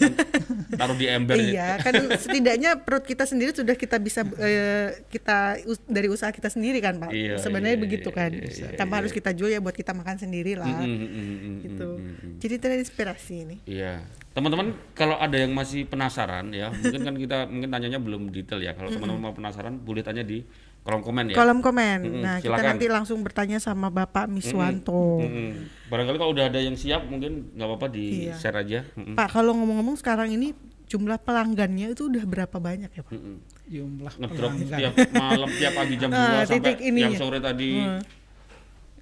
taruh 0.77 0.93
di 0.93 1.09
ember 1.09 1.41
ya. 1.41 1.49
Iya, 1.49 1.69
kan 1.81 1.95
setidaknya 2.29 2.71
perut 2.79 3.03
kita 3.03 3.25
sendiri 3.25 3.57
sudah 3.57 3.73
kita 3.73 3.97
bisa 3.97 4.29
eh, 4.37 5.05
kita 5.09 5.57
us- 5.65 5.81
dari 5.89 6.13
usaha 6.13 6.29
kita 6.29 6.53
sendiri 6.53 6.85
kan, 6.85 7.01
Pak. 7.01 7.11
Iya, 7.11 7.41
Sebenarnya 7.41 7.81
iya, 7.81 7.85
begitu 7.85 8.09
iya, 8.13 8.19
kan. 8.21 8.31
iya, 8.31 8.45
iya, 8.45 8.69
Tanpa 8.77 9.01
harus 9.01 9.11
kita 9.11 9.33
jual 9.33 9.49
ya 9.49 9.61
buat 9.61 9.73
kita 9.73 9.97
makan 9.97 10.21
sendiri 10.21 10.53
lah. 10.53 10.69
Mm, 10.69 10.85
mm, 10.85 11.09
mm, 11.09 11.27
mm, 11.41 11.57
Gitu. 11.65 11.89
mm, 11.97 12.13
mm. 12.13 12.33
Jadi 12.45 12.55
terinspirasi 12.61 13.35
ini. 13.49 13.57
Iya, 13.65 14.05
teman-teman 14.37 14.77
kalau 14.93 15.17
ada 15.17 15.33
yang 15.33 15.57
masih 15.57 15.89
penasaran 15.89 16.53
ya, 16.53 16.69
mungkin 16.69 17.01
kan 17.03 17.15
kita 17.17 17.39
mungkin 17.49 17.69
tanyanya 17.73 17.97
belum 17.97 18.29
detail 18.29 18.61
ya. 18.61 18.77
Kalau 18.77 18.93
teman-teman 18.93 19.23
mau 19.23 19.33
penasaran, 19.33 19.81
boleh 19.81 20.05
tanya 20.05 20.21
di 20.21 20.45
kolom 20.87 21.03
komen 21.03 21.25
ya. 21.27 21.35
Kolom 21.35 21.59
komen. 21.59 21.99
Mm-mm, 22.01 22.23
nah, 22.23 22.37
kita 22.39 22.55
silakan. 22.55 22.67
nanti 22.71 22.87
langsung 22.87 23.19
bertanya 23.21 23.59
sama 23.59 23.91
Bapak 23.91 24.27
Miswanto. 24.27 25.19
Mm-mm. 25.19 25.67
Barangkali 25.85 26.17
kalau 26.17 26.31
udah 26.31 26.47
ada 26.47 26.59
yang 26.59 26.75
siap, 26.75 27.05
mungkin 27.05 27.51
nggak 27.53 27.67
apa-apa 27.67 27.87
di 27.89 28.05
Iya. 28.25 28.35
share 28.37 28.55
aja. 28.57 28.81
Mm-mm. 28.95 29.15
Pak, 29.15 29.29
kalau 29.29 29.51
ngomong-ngomong 29.53 29.97
sekarang 29.97 30.31
ini 30.31 30.55
jumlah 30.87 31.19
pelanggannya 31.19 31.91
itu 31.91 32.07
udah 32.07 32.23
berapa 32.23 32.57
banyak 32.57 32.89
ya, 32.89 33.03
Pak? 33.03 33.11
Mm-mm. 33.13 33.37
Jumlah 33.67 34.15
Ngedrop 34.17 34.51
pelanggan. 34.55 34.79
tiap 34.79 34.95
malam, 35.13 35.51
tiap 35.53 35.73
pagi 35.75 35.95
jam 35.97 36.11
Ah, 36.15 36.23
2 36.41 36.47
sampai 36.47 36.55
titik 36.63 36.79
ininya. 36.81 37.03
yang 37.05 37.15
sore 37.17 37.39
tadi. 37.41 37.71
Hmm. 37.77 38.01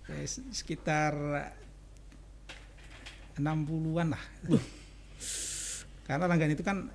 Eh, 0.06 0.24
sekitar 0.50 1.12
60-an 3.34 4.08
lah. 4.08 4.24
Karena 6.04 6.24
langgan 6.24 6.48
itu 6.48 6.60
kan 6.60 6.88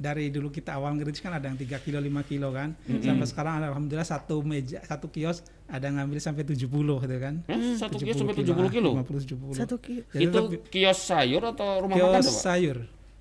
dari 0.00 0.32
dulu 0.32 0.48
kita 0.48 0.72
awal 0.72 0.96
ngerintis 0.96 1.20
kan 1.20 1.30
ada 1.30 1.44
yang 1.44 1.54
3 1.54 1.76
kilo 1.78 2.00
5 2.00 2.08
kilo 2.24 2.48
kan. 2.50 2.72
Sampai 2.80 3.28
sekarang 3.28 3.60
alhamdulillah 3.60 4.08
satu 4.08 4.40
meja 4.40 4.80
satu 4.82 5.06
kios 5.06 5.44
ada 5.66 5.84
yang 5.84 6.00
ngambil 6.00 6.16
sampai 6.18 6.42
70 6.42 6.64
gitu 6.96 7.16
kan. 7.20 7.34
Hah, 7.44 7.76
satu 7.76 8.00
kios 8.00 8.16
sampai 8.16 8.32
70 8.34 8.72
kilo. 8.72 8.96
50 8.96 9.28
70 9.28 9.52
Satu 9.52 9.76
ki- 9.76 10.08
Jadi 10.08 10.24
Itu 10.24 10.38
lebih- 10.40 10.62
kios 10.66 10.98
sayur 10.98 11.44
atau 11.46 11.84
rumah 11.84 11.94
makan 11.94 12.16
kios 12.16 12.24
tuh, 12.24 12.32
Pak? 12.32 12.42
sayur. 12.42 12.78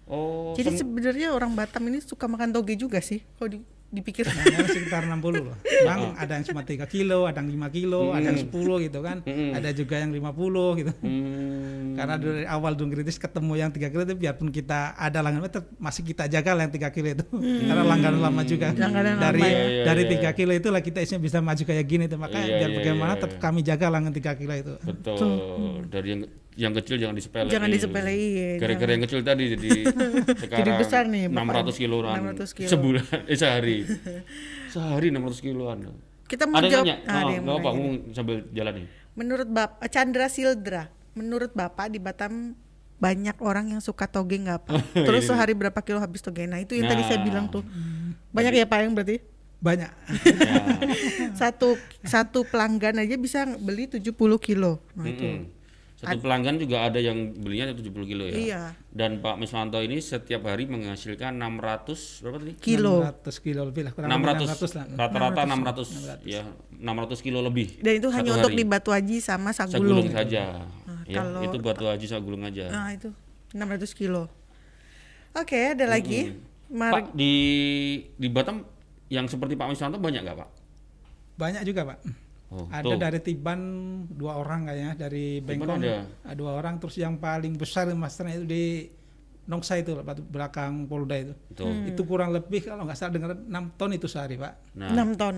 Oh, 0.08 0.56
Jadi 0.56 0.70
sem- 0.74 0.80
sebenarnya 0.82 1.28
orang 1.30 1.52
Batam 1.54 1.84
ini 1.86 2.00
suka 2.00 2.26
makan 2.26 2.50
toge 2.50 2.74
juga 2.74 2.98
sih, 2.98 3.22
kalau 3.36 3.50
di- 3.52 3.62
dipikir. 3.90 4.26
Nah, 4.30 4.70
sekitar 4.70 5.10
60 5.10 5.50
loh. 5.50 5.58
Bang, 5.86 6.14
ada 6.14 6.38
yang 6.38 6.46
cuma 6.46 6.62
3 6.62 6.86
kilo, 6.86 7.26
ada 7.26 7.42
yang 7.42 7.50
5 7.50 7.74
kilo, 7.74 8.14
ada 8.14 8.30
yang 8.30 8.40
10 8.40 8.86
gitu 8.86 9.00
kan. 9.02 9.18
Mm-mm. 9.26 9.58
Ada 9.58 9.70
juga 9.74 9.96
yang 9.98 10.12
50 10.14 10.80
gitu. 10.80 10.92
Hmm. 11.02 11.98
Karena 11.98 12.16
dari 12.16 12.46
awal 12.46 12.78
dung 12.78 12.94
kritis 12.94 13.18
ketemu 13.20 13.54
yang 13.60 13.70
tiga 13.74 13.90
kilo 13.92 14.06
itu 14.06 14.16
biarpun 14.16 14.54
kita 14.54 14.96
ada 14.96 15.20
langganan 15.20 15.50
tetap 15.52 15.68
masih 15.82 16.06
kita 16.06 16.30
jaga 16.32 16.56
lah 16.56 16.70
yang 16.70 16.74
tiga 16.74 16.90
kilo 16.94 17.10
itu. 17.12 17.26
Karena 17.66 17.84
langganan 17.84 18.22
lama 18.22 18.42
juga. 18.46 18.72
Langganan 18.78 19.20
dari 19.20 19.42
lama 19.42 19.50
ya. 19.50 19.60
Iya, 19.60 19.84
dari 19.84 20.04
iya, 20.06 20.12
tiga 20.16 20.30
kilo 20.38 20.52
itulah 20.54 20.82
kita 20.86 21.00
isinya 21.04 21.22
bisa 21.26 21.38
maju 21.42 21.64
kayak 21.66 21.86
gini 21.90 22.06
tuh. 22.06 22.22
Makanya 22.22 22.48
Iya, 22.50 22.56
biar 22.56 22.70
iya, 22.72 22.78
bagaimana 22.80 23.14
iya, 23.14 23.22
tetap 23.22 23.38
iya. 23.38 23.44
kami 23.44 23.60
jaga 23.66 23.86
langganan 23.92 24.16
tiga 24.16 24.32
kilo 24.38 24.54
itu. 24.56 24.74
Betul. 24.86 25.18
Dari 25.92 26.08
yang 26.14 26.22
yang 26.60 26.76
kecil 26.76 26.96
jangan 26.98 27.16
disepelein. 27.16 27.50
Jangan 27.50 27.70
disepelein, 27.70 28.58
Gara-gara 28.58 28.92
yang 28.92 29.02
kecil 29.02 29.20
tadi 29.22 29.44
jadi 29.56 29.70
sekarang 30.36 30.60
Jadi 30.60 30.72
besar 30.76 31.04
nih, 31.06 31.24
Bapak. 31.26 31.72
600 31.72 31.80
kiloan 31.80 32.18
600 32.36 32.52
kilo. 32.54 32.70
sebulan 32.70 33.04
eh 33.26 33.38
sehari. 33.38 33.78
sehari 34.74 35.08
600 35.10 35.40
kiloan. 35.42 35.78
Kita 36.26 36.44
mau 36.46 36.60
ada 36.60 36.68
jawab. 36.68 36.86
nanya? 36.86 36.96
Ah, 37.04 37.16
ada 37.16 37.24
Oh, 37.24 37.32
yang 37.32 37.44
apa, 37.44 37.50
nanya. 37.50 37.70
ngomong 37.72 37.90
sambil 38.12 38.36
jalan 38.50 38.74
nih. 38.76 38.88
Menurut 39.16 39.48
Bapak 39.48 39.88
Chandra 39.88 40.28
Sildra, 40.28 40.84
menurut 41.12 41.52
Bapak 41.52 41.88
di 41.88 41.98
Batam 41.98 42.54
banyak 42.96 43.40
orang 43.40 43.66
yang 43.70 43.82
suka 43.82 44.06
toge 44.06 44.38
nggak 44.38 44.60
Pak? 44.62 44.76
Terus 45.08 45.24
Ini. 45.24 45.30
sehari 45.30 45.54
berapa 45.54 45.80
kilo 45.80 45.98
habis 45.98 46.20
toge? 46.20 46.44
Nah 46.44 46.60
itu 46.60 46.76
yang 46.76 46.86
tadi 46.86 47.02
saya 47.02 47.18
Nah. 47.18 47.26
bilang 47.26 47.46
tuh. 47.48 47.64
Banyak 48.30 48.54
ya 48.54 48.66
Pak 48.66 48.80
yang 48.80 48.94
berarti? 48.94 49.18
Banyak. 49.58 49.92
Ya. 49.92 50.60
Satu 51.34 51.76
satu 52.02 52.44
pelanggan 52.44 52.96
aja 52.98 53.16
bisa 53.16 53.44
beli 53.58 53.88
70 53.88 54.16
kilo. 54.38 54.80
Nah 54.94 55.06
itu. 55.06 55.50
Satu 56.00 56.16
pelanggan 56.24 56.56
juga 56.56 56.88
ada 56.88 56.96
yang 56.96 57.36
belinya 57.36 57.76
70 57.76 57.92
kilo 58.08 58.24
ya. 58.24 58.32
Iya. 58.32 58.62
Dan 58.88 59.20
Pak 59.20 59.36
Miswanto 59.36 59.84
ini 59.84 60.00
setiap 60.00 60.48
hari 60.48 60.64
menghasilkan 60.64 61.36
600 61.36 62.24
berapa 62.24 62.38
tadi? 62.40 62.54
Kilo. 62.56 63.04
600 63.04 63.44
kilo 63.44 63.62
lebih 63.68 63.82
lah. 63.84 63.92
Kurang 63.92 64.08
lebih 64.08 64.48
600, 64.48 64.48
600 64.48 64.78
lah. 64.80 64.86
rata-rata 64.96 65.42
600, 65.44 66.24
ya 66.24 66.42
600 66.72 67.20
kilo 67.20 67.44
lebih. 67.44 67.84
Dan 67.84 68.00
itu 68.00 68.08
hanya 68.16 68.32
untuk 68.32 68.48
hari. 68.48 68.56
di 68.56 68.64
Batu 68.64 68.90
Haji 68.96 69.18
sama 69.20 69.52
Sagulung 69.52 70.08
Sagulung. 70.08 70.08
saja. 70.16 70.44
Nah, 70.88 71.04
ya, 71.04 71.20
kalau- 71.20 71.44
itu 71.44 71.58
batu 71.60 71.86
haji 71.86 72.06
Sagulung 72.08 72.44
aja. 72.48 72.66
Nah 72.72 72.96
itu 72.96 73.12
600 73.52 73.92
kilo. 73.92 74.32
Oke, 75.36 75.76
ada 75.76 75.84
lagi. 75.84 76.32
Mar- 76.72 76.94
Pak 76.96 77.04
di 77.12 77.34
di 78.16 78.28
Batam 78.32 78.64
yang 79.10 79.28
seperti 79.28 79.60
Pak 79.60 79.68
Miswanto 79.68 80.00
banyak 80.00 80.24
nggak 80.24 80.38
Pak? 80.38 80.50
Banyak 81.36 81.64
juga 81.66 81.84
pak. 81.84 82.00
Oh, 82.50 82.66
ada 82.68 82.82
tuh. 82.84 82.98
dari 82.98 83.20
Tiban 83.20 83.62
dua 84.10 84.34
orang 84.36 84.66
kayaknya 84.66 84.94
dari 84.98 85.38
Tiban 85.38 85.54
Bengkong. 85.62 85.80
ada? 85.80 86.02
ada 86.24 86.34
dua 86.34 86.52
orang. 86.56 86.78
Terus 86.78 86.96
yang 86.98 87.16
paling 87.16 87.54
besar 87.54 87.86
masternya 87.94 88.36
itu 88.36 88.46
di 88.46 88.64
Nongsa 89.46 89.78
itu 89.78 89.98
belakang 90.24 90.86
Polda 90.86 91.16
itu. 91.16 91.34
Tuh. 91.52 91.70
itu 91.86 92.02
kurang 92.04 92.30
lebih 92.30 92.62
kalau 92.64 92.86
nggak 92.86 92.94
salah 92.96 93.12
dengar 93.12 93.34
6 93.34 93.50
ton 93.76 93.90
itu 93.90 94.06
sehari 94.06 94.34
pak. 94.36 94.54
Nah, 94.76 94.90
6 94.92 95.14
ton. 95.16 95.36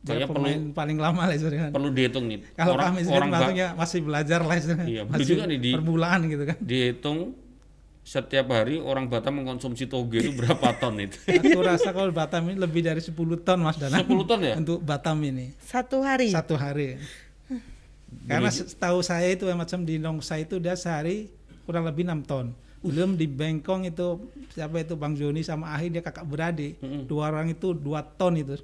dia 0.00 0.18
Kayaknya 0.18 0.26
pemain 0.28 0.62
paling 0.72 0.98
lama 0.98 1.22
lah 1.24 1.34
itu 1.36 1.46
kan 1.46 1.70
perlu 1.70 1.90
dihitung 1.90 2.26
nih. 2.26 2.42
kalau 2.52 2.74
orang 2.74 2.90
kami 2.90 3.00
sendiri 3.00 3.18
orang 3.22 3.30
masih 3.76 4.00
belajar 4.02 4.40
lah 4.42 4.56
itu 4.56 4.74
Iya, 4.74 5.02
masih 5.06 5.26
juga 5.28 5.44
nih 5.46 5.58
di- 5.60 5.70
per 5.72 5.82
bulan 5.84 6.18
gitu 6.26 6.42
kan. 6.42 6.56
dihitung 6.58 7.18
setiap 8.02 8.50
hari 8.50 8.82
orang 8.82 9.06
Batam 9.06 9.38
mengkonsumsi 9.38 9.86
toge 9.86 10.26
itu 10.26 10.34
berapa 10.34 10.74
ton 10.82 10.98
itu? 10.98 11.14
aku 11.22 11.60
rasa 11.62 11.94
kalau 11.94 12.10
Batam 12.10 12.50
ini 12.50 12.58
lebih 12.58 12.82
dari 12.82 12.98
10 12.98 13.14
ton 13.46 13.58
mas 13.62 13.78
Danang. 13.78 14.02
10 14.02 14.30
ton 14.30 14.40
ya? 14.42 14.54
untuk 14.58 14.82
Batam 14.82 15.18
ini. 15.22 15.54
Satu 15.62 16.02
hari. 16.02 16.34
satu 16.34 16.58
hari. 16.58 16.98
Karena 18.28 18.50
setahu 18.52 19.00
saya 19.00 19.30
itu 19.32 19.48
macam 19.54 19.82
di 19.86 19.96
Nongsa 19.96 20.36
itu 20.36 20.60
dia 20.60 20.76
sehari 20.76 21.30
kurang 21.64 21.86
lebih 21.86 22.04
6 22.04 22.26
ton. 22.28 22.46
Belum 22.82 23.14
di 23.14 23.30
Bengkong 23.30 23.86
itu 23.86 24.26
siapa 24.50 24.82
itu 24.82 24.98
Bang 24.98 25.14
Joni 25.14 25.46
sama 25.46 25.70
Ahi 25.70 25.86
dia 25.86 26.02
kakak 26.02 26.26
beradik. 26.26 26.82
Dua 27.06 27.30
orang 27.30 27.54
itu 27.54 27.70
dua 27.70 28.02
ton 28.02 28.34
itu 28.34 28.58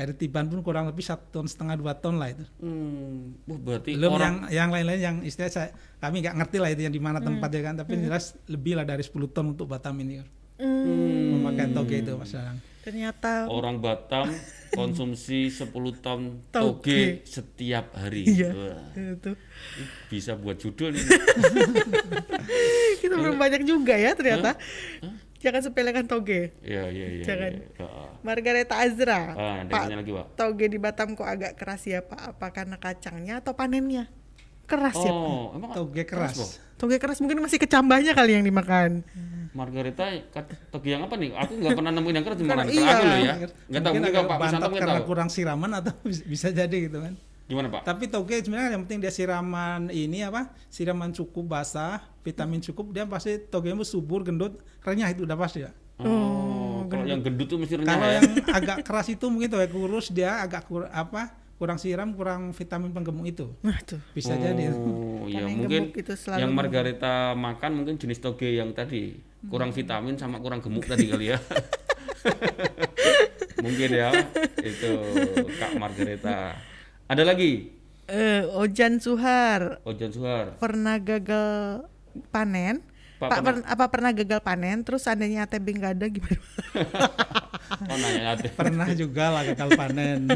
dari 0.00 0.16
Tiban 0.16 0.48
pun 0.48 0.64
kurang 0.64 0.88
lebih 0.88 1.04
satu 1.04 1.28
ton 1.30 1.44
setengah 1.44 1.76
dua 1.76 1.92
ton 1.92 2.16
lah 2.16 2.32
itu 2.32 2.44
Hmm, 2.56 3.36
wah, 3.44 3.60
berarti 3.60 3.92
belum 3.92 4.10
orang 4.10 4.34
yang 4.48 4.50
yang 4.50 4.68
lain-lain 4.72 5.00
yang 5.00 5.16
istilah 5.20 5.52
saya 5.52 5.68
kami 6.00 6.24
nggak 6.24 6.40
ngerti 6.40 6.56
lah 6.56 6.68
itu 6.72 6.82
yang 6.88 6.94
di 6.96 7.02
mana 7.02 7.20
tempatnya 7.20 7.60
kan 7.60 7.74
tapi 7.76 8.00
jelas 8.00 8.32
lebih 8.48 8.80
lah 8.80 8.88
dari 8.88 9.04
10 9.04 9.12
ton 9.28 9.52
untuk 9.52 9.68
Batam 9.68 9.92
ini 10.00 10.24
Hmm, 10.60 11.40
memakai 11.40 11.72
toge 11.72 12.04
itu 12.04 12.12
mas 12.16 12.32
Danang 12.32 12.60
ternyata 12.80 13.48
orang 13.48 13.76
Batam 13.76 14.28
konsumsi 14.78 15.48
10 15.48 15.68
ton 16.00 16.40
Toge. 16.48 16.80
toge 16.80 17.00
setiap 17.24 17.92
hari. 17.92 18.24
Iya. 18.24 18.50
Wah, 18.52 18.84
itu. 18.96 19.32
bisa 20.08 20.38
buat 20.38 20.56
judul 20.56 20.94
ini. 20.94 21.04
Kita 23.02 23.14
belum 23.18 23.36
banyak 23.36 23.62
juga 23.66 23.98
ya 23.98 24.14
ternyata. 24.14 24.56
Jangan 25.40 25.60
sepelekan 25.64 26.04
toge. 26.04 26.52
Iya, 26.60 26.92
iya, 26.92 27.06
iya. 27.10 27.24
Jangan. 27.24 27.50
iya. 27.56 27.66
Ah, 27.80 28.12
Margareta 28.20 28.76
Azra. 28.76 29.32
Ah, 29.32 29.54
ada 29.58 29.72
Pak, 29.72 29.82
lagi, 29.90 30.12
Pak. 30.12 30.26
toge 30.36 30.66
di 30.68 30.76
Batam 30.76 31.16
kok 31.16 31.24
agak 31.24 31.56
keras 31.56 31.82
ya 31.82 32.04
Pak? 32.04 32.36
Apa 32.36 32.52
karena 32.52 32.76
kacangnya 32.76 33.40
atau 33.40 33.56
panennya? 33.56 34.12
Keras 34.68 34.94
ya 34.94 35.08
Pak? 35.08 35.24
Oh, 35.26 35.56
emang 35.56 35.70
toge 35.72 36.04
keras 36.04 36.36
Bang? 36.36 36.50
Toge 36.76 36.96
keras 36.96 37.18
mungkin 37.18 37.40
masih 37.40 37.56
kecambahnya 37.56 38.12
kali 38.12 38.36
yang 38.36 38.44
dimakan. 38.44 39.00
Margarita 39.50 40.06
kat- 40.30 40.54
toge 40.70 40.92
yang 40.92 41.02
apa 41.02 41.16
nih? 41.16 41.32
Aku 41.34 41.52
nggak 41.56 41.72
pernah 41.74 41.90
nemuin 41.90 42.14
yang 42.14 42.24
keras 42.24 42.36
di 42.36 42.44
mana. 42.44 42.62
Iya. 42.62 42.86
aku 42.86 43.02
loh 43.02 43.18
ya. 43.18 43.34
Nggak 43.66 43.80
tahu 43.82 43.92
mungkin 43.96 44.12
Pak 44.22 44.38
mungkin 44.38 44.70
karena 44.78 44.94
tahu. 44.94 45.08
kurang 45.08 45.28
siraman 45.28 45.70
atau 45.74 45.92
bis- 46.06 46.22
bisa 46.22 46.48
jadi 46.48 46.76
gitu 46.84 47.00
kan 47.00 47.14
Gimana, 47.50 47.66
Pak? 47.66 47.82
Tapi 47.82 48.06
toge 48.06 48.38
sebenarnya 48.38 48.78
yang 48.78 48.86
penting 48.86 49.02
dia 49.02 49.10
siraman 49.10 49.90
ini 49.90 50.22
apa? 50.22 50.54
Siraman 50.70 51.10
cukup 51.10 51.50
basah, 51.50 51.98
vitamin 52.20 52.60
cukup, 52.60 52.90
dia 52.90 53.04
pasti 53.04 53.40
togemu 53.40 53.82
subur, 53.82 54.20
gendut, 54.20 54.60
renyah 54.80 55.08
itu 55.08 55.24
udah 55.24 55.34
pasti 55.34 55.64
ya. 55.64 55.70
Oh, 55.98 56.84
kalau 56.86 57.04
yang 57.04 57.20
gendut 57.20 57.46
tuh 57.46 57.56
mesti 57.56 57.76
renyah 57.76 57.90
Kalau 57.90 58.06
ya. 58.06 58.12
yang 58.16 58.30
agak 58.50 58.76
keras 58.82 59.06
itu 59.08 59.24
mungkin 59.28 59.48
toge 59.48 59.68
kurus 59.68 60.06
dia 60.08 60.38
agak 60.38 60.64
kur, 60.64 60.86
apa? 60.86 61.34
kurang 61.60 61.76
siram, 61.76 62.16
kurang 62.16 62.56
vitamin 62.56 62.88
penggemuk 62.88 63.28
itu. 63.28 63.52
Nah 63.60 63.76
tuh. 63.84 64.00
Bisa 64.16 64.32
jadi. 64.32 64.72
Oh, 64.72 65.28
iya 65.28 65.44
Karena 65.44 65.44
yang 65.44 65.48
mungkin 65.60 65.82
gemuk 65.92 66.00
itu 66.00 66.12
selalu 66.16 66.40
yang 66.40 66.48
gemuk. 66.48 66.60
Margarita 66.64 67.14
makan 67.36 67.70
mungkin 67.76 67.94
jenis 68.00 68.16
toge 68.16 68.48
yang 68.56 68.72
tadi 68.72 69.20
kurang 69.44 69.68
vitamin 69.68 70.16
sama 70.16 70.40
kurang 70.40 70.64
gemuk 70.64 70.88
tadi 70.88 71.04
kali 71.04 71.32
ya. 71.32 71.38
mungkin 73.64 73.88
ya 73.92 74.08
itu 74.56 74.90
Kak 75.60 75.76
Margarita. 75.76 76.56
Ada 77.04 77.22
lagi 77.26 77.76
Eh, 78.08 78.42
Ojan 78.56 78.98
Suhar 78.98 79.84
Ojan 79.84 80.10
Suhar. 80.10 80.56
pernah 80.58 80.98
gagal 80.98 81.86
panen. 82.30 82.82
Pak, 83.20 83.28
Pak, 83.28 83.38
pernah- 83.44 83.60
per- 83.60 83.68
apa 83.68 83.84
pernah 83.92 84.10
gagal 84.16 84.40
panen? 84.40 84.80
Terus 84.80 85.04
seandainya 85.04 85.44
ATB 85.44 85.66
nggak 85.76 85.92
ada 85.98 86.06
gimana? 86.08 86.38
Oh 87.70 87.96
nanya. 87.96 88.34
Pernah 88.58 88.88
juga 88.92 89.24
lah 89.30 89.42
gagal 89.46 89.68
panen. 89.72 90.26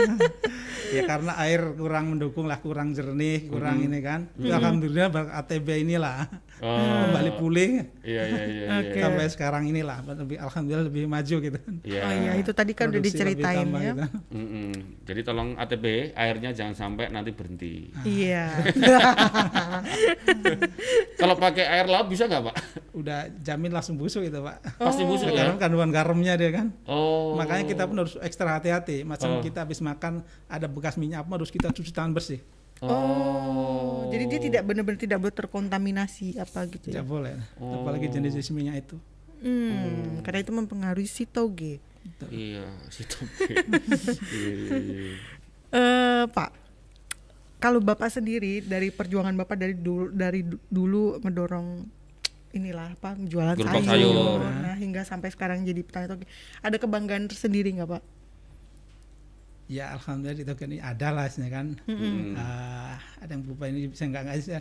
ya 0.94 1.02
karena 1.02 1.32
air 1.40 1.72
kurang 1.72 2.12
mendukung 2.12 2.44
lah, 2.44 2.58
kurang 2.58 2.92
jernih, 2.92 3.48
kurang 3.48 3.80
ini 3.80 3.98
kan. 3.98 4.28
Ya, 4.36 4.56
Alhamdulillah 4.56 5.08
ber- 5.08 5.32
ATB 5.34 5.82
inilah 5.82 6.28
Oh, 6.62 6.78
kembali 6.78 7.42
pulih 7.42 7.90
Iya 8.06 8.22
iya 8.22 8.42
iya. 8.46 8.66
Oke. 8.78 8.94
iya. 8.94 9.02
sampai 9.02 9.26
sekarang 9.26 9.62
inilah. 9.66 9.98
Lebih, 10.06 10.38
Alhamdulillah 10.38 10.86
lebih 10.86 11.10
maju 11.10 11.36
gitu. 11.42 11.58
Iya. 11.82 12.00
Oh 12.00 12.12
iya, 12.14 12.32
itu 12.38 12.54
tadi 12.54 12.70
kan 12.70 12.86
udah 12.86 13.02
Produksi 13.02 13.18
diceritain 13.18 13.66
tambah 13.66 13.80
ya. 13.82 13.92
gitu. 13.92 14.04
Mm-mm. 14.30 14.70
Jadi 15.02 15.20
tolong 15.26 15.58
ATB 15.58 16.14
airnya 16.14 16.54
jangan 16.54 16.74
sampai 16.78 17.10
nanti 17.10 17.34
berhenti. 17.34 17.90
Iya. 18.06 18.62
Kalau 21.18 21.34
pakai 21.34 21.66
air 21.66 21.86
laut 21.86 22.06
bisa 22.06 22.26
nggak 22.26 22.42
Pak? 22.44 22.54
Udah 22.94 23.26
jamin 23.40 23.72
langsung 23.72 23.96
busuk 23.96 24.22
itu 24.22 24.38
pak. 24.38 24.62
Pasti 24.76 25.02
busuk 25.02 25.30
ya. 25.30 25.42
Karena 25.42 25.58
kandungan 25.58 25.90
garamnya 25.90 26.36
dia 26.36 26.51
kan. 26.52 26.66
Oh. 26.84 27.34
Makanya 27.34 27.64
kita 27.64 27.82
pun 27.88 27.96
harus 28.04 28.14
ekstra 28.20 28.60
hati-hati. 28.60 29.02
Oh. 29.02 29.08
Macam 29.08 29.40
kita 29.40 29.64
habis 29.64 29.80
makan 29.80 30.20
ada 30.46 30.66
bekas 30.68 31.00
minyak 31.00 31.24
apa 31.24 31.40
harus 31.40 31.48
kita 31.48 31.72
cuci 31.72 31.90
tangan 31.90 32.12
bersih. 32.12 32.44
Oh, 32.82 34.10
jadi 34.10 34.26
dia 34.26 34.40
tidak 34.42 34.62
benar-benar 34.66 34.98
tidak 34.98 35.22
boleh 35.22 35.30
terkontaminasi 35.30 36.34
apa 36.42 36.66
gitu 36.66 36.90
ya. 36.90 36.98
Tidak 36.98 37.06
boleh. 37.06 37.38
Oh. 37.62 37.78
Apalagi 37.78 38.10
jenis-jenis 38.10 38.50
minyak 38.50 38.82
itu. 38.82 38.96
Hmm, 39.38 40.18
karena 40.26 40.42
itu 40.42 40.50
mempengaruhi 40.50 41.06
si 41.06 41.22
toge. 41.22 41.78
Iya, 42.26 42.66
si 42.90 43.06
toge. 43.06 43.54
Iya, 43.54 43.62
iya, 44.34 44.74
iya. 44.82 45.14
Eh, 45.72 46.24
Pak, 46.26 46.50
kalau 47.62 47.78
Bapak 47.78 48.10
sendiri 48.10 48.66
dari 48.66 48.90
perjuangan 48.90 49.38
Bapak 49.38 49.54
dari 49.54 49.78
dulu 49.78 50.10
dari 50.10 50.42
du- 50.42 50.58
dulu 50.66 51.22
mendorong 51.22 51.86
inilah 52.52 52.92
apa 52.92 53.16
jualan 53.16 53.56
Gerobak 53.56 53.84
sayur, 53.84 54.12
sayur. 54.12 54.38
nah 54.60 54.76
hingga 54.76 55.02
sampai 55.08 55.32
sekarang 55.32 55.64
jadi 55.64 55.80
petani 55.80 56.06
toge, 56.08 56.28
ada 56.60 56.76
kebanggaan 56.76 57.24
tersendiri 57.26 57.72
nggak 57.72 57.88
Pak? 57.88 58.02
Ya 59.72 59.88
alhamdulillah 59.96 60.44
itu 60.44 60.52
kan 60.52 60.68
ini 60.68 60.80
ada 60.84 61.08
lah 61.08 61.26
sebenarnya 61.32 61.52
kan. 61.56 61.66
Ah, 62.36 63.00
ada 63.24 63.30
yang 63.32 63.42
berupa 63.42 63.72
ini 63.72 63.88
bisa 63.88 64.04
nggak 64.04 64.22
nggak 64.28 64.38
bisa 64.44 64.60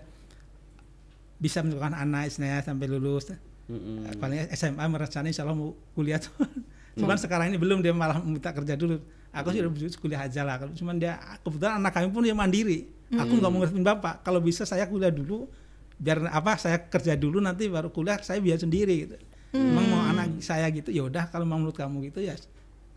bisa 1.41 1.57
menentukan 1.65 1.93
anak 1.97 2.31
istilahnya 2.31 2.63
sampai 2.63 2.87
lulus. 2.87 3.35
Mm-mm. 3.67 4.07
Paling 4.19 4.47
SMA 4.55 4.85
merencanakan 4.87 5.27
insya 5.27 5.43
Allah 5.43 5.57
mau 5.57 5.75
kuliah 5.97 6.21
tuh. 6.21 6.31
Cuman 6.99 7.19
sekarang 7.19 7.51
ini 7.51 7.57
belum 7.59 7.83
dia 7.83 7.91
malah 7.91 8.23
minta 8.23 8.55
kerja 8.55 8.79
dulu. 8.79 9.03
Aku 9.31 9.51
sih 9.51 9.63
udah 9.63 9.71
kuliah 9.99 10.21
aja 10.27 10.43
lah. 10.43 10.59
Kalau 10.59 10.71
Cuman 10.75 10.95
dia 10.95 11.19
kebetulan 11.43 11.79
anak 11.79 11.91
kami 11.91 12.07
pun 12.11 12.23
dia 12.23 12.35
mandiri. 12.35 12.87
Aku 13.11 13.35
nggak 13.35 13.51
mau 13.51 13.59
ngertiin 13.63 13.83
bapak. 13.83 14.23
Kalau 14.23 14.39
bisa 14.39 14.63
saya 14.63 14.87
kuliah 14.87 15.11
dulu. 15.11 15.47
Biar 16.01 16.17
apa? 16.33 16.57
Saya 16.57 16.89
kerja 16.89 17.13
dulu 17.13 17.37
nanti 17.37 17.69
baru 17.69 17.93
kuliah. 17.93 18.17
Saya 18.25 18.41
biar 18.41 18.57
sendiri 18.57 18.95
gitu. 19.05 19.15
Emang 19.53 19.85
mau 19.85 20.01
anak 20.09 20.41
saya 20.41 20.65
gitu. 20.73 20.89
Ya 20.89 21.05
udah 21.05 21.29
kalau 21.29 21.45
mau 21.45 21.61
menurut 21.61 21.77
kamu 21.77 22.09
gitu 22.09 22.25
ya 22.25 22.33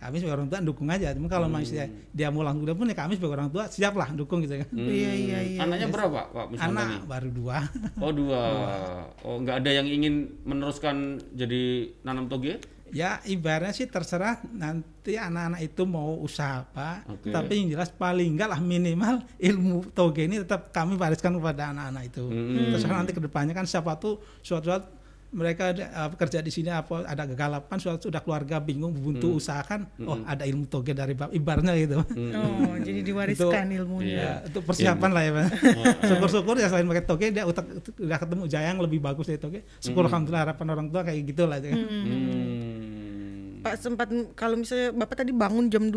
kami 0.04 0.20
sebagai 0.20 0.36
orang 0.36 0.48
tua 0.52 0.60
dukung 0.60 0.88
aja. 0.92 1.16
Cuma 1.16 1.32
kalau 1.32 1.48
masih 1.48 1.88
dia 2.12 2.28
mau 2.28 2.44
langsung 2.44 2.68
kuliah 2.68 2.76
pun 2.76 2.92
ya 2.92 2.96
kami 2.96 3.16
sebagai 3.16 3.40
orang 3.40 3.48
tua 3.48 3.64
siap 3.72 3.96
lah 3.96 4.12
dukung 4.12 4.44
gitu 4.44 4.60
kan. 4.60 4.68
Iya 4.76 5.12
iya 5.16 5.38
iya. 5.40 5.58
Anaknya 5.64 5.88
berapa 5.88 6.20
Pak 6.28 6.44
Miswanto 6.52 6.68
Anak 6.76 6.84
nih? 6.84 7.00
baru 7.08 7.28
dua. 7.32 7.56
Oh 8.04 8.12
dua. 8.20 8.42
Oh 9.24 9.40
nggak 9.40 9.64
ada 9.64 9.70
yang 9.72 9.88
ingin 9.88 10.28
meneruskan 10.44 11.24
jadi 11.32 11.88
nanam 12.04 12.28
toge? 12.28 12.60
Ya 12.90 13.22
ibaratnya 13.24 13.72
sih 13.72 13.86
terserah 13.86 14.44
nanti 14.50 15.16
anak-anak 15.16 15.60
itu 15.62 15.82
mau 15.84 16.18
usaha 16.18 16.62
apa. 16.62 17.06
Oke. 17.08 17.30
Tapi 17.30 17.52
yang 17.56 17.68
jelas 17.72 17.88
paling 17.88 18.36
enggak 18.36 18.50
lah 18.50 18.60
minimal 18.60 19.24
ilmu 19.38 19.88
toge 19.90 20.26
ini 20.26 20.42
tetap 20.42 20.68
kami 20.70 20.94
wariskan 20.94 21.34
kepada 21.34 21.72
anak-anak 21.72 22.02
itu. 22.06 22.24
Hmm. 22.26 22.72
Terserah 22.74 22.96
nanti 23.00 23.12
ke 23.12 23.22
depannya 23.22 23.54
kan 23.54 23.64
siapa 23.64 23.96
tuh 23.96 24.20
suatu 24.40 24.68
saat 24.68 24.84
mereka 25.34 25.74
ada, 25.74 25.90
uh, 25.98 26.14
kerja 26.14 26.38
di 26.38 26.54
sini 26.54 26.70
apa 26.70 27.10
ada 27.10 27.26
kegalapan 27.26 27.74
suatu 27.74 28.06
sudah 28.06 28.22
keluarga 28.22 28.62
bingung 28.62 28.94
buntu 28.94 29.34
Hmm. 29.34 29.40
usahakan 29.42 29.80
oh 30.06 30.22
ada 30.22 30.46
ilmu 30.46 30.70
toge 30.70 30.94
dari 30.94 31.18
bab 31.18 31.34
ibaratnya 31.34 31.74
gitu. 31.74 31.98
Oh, 32.06 32.78
jadi 32.78 33.02
diwariskan 33.02 33.66
ilmunya. 33.66 34.14
Iya. 34.14 34.22
Ya, 34.22 34.34
itu 34.46 34.62
persiapan 34.62 35.10
lah 35.10 35.22
ya 35.26 35.32
Pak. 35.34 35.46
Syukur-syukur 36.14 36.54
ya 36.54 36.70
selain 36.70 36.86
pakai 36.86 37.02
toge 37.02 37.34
dia 37.34 37.42
utak 37.50 37.66
udah 37.98 38.18
ketemu 38.22 38.44
jayang 38.46 38.78
lebih 38.78 39.02
bagus 39.02 39.26
dari 39.26 39.42
toge. 39.42 39.66
Syukur 39.82 40.06
alhamdulillah 40.06 40.46
harapan 40.46 40.66
orang 40.70 40.86
tua 40.86 41.02
kayak 41.02 41.18
gitu 41.26 41.50
lah. 41.50 41.58
ya. 41.58 41.74
Hmm. 41.74 42.53
Pak 43.64 43.74
sempat 43.76 44.06
kalau 44.34 44.54
misalnya 44.54 44.92
Bapak 44.92 45.16
tadi 45.16 45.32
bangun 45.32 45.66
jam 45.66 45.88
2 45.88 45.96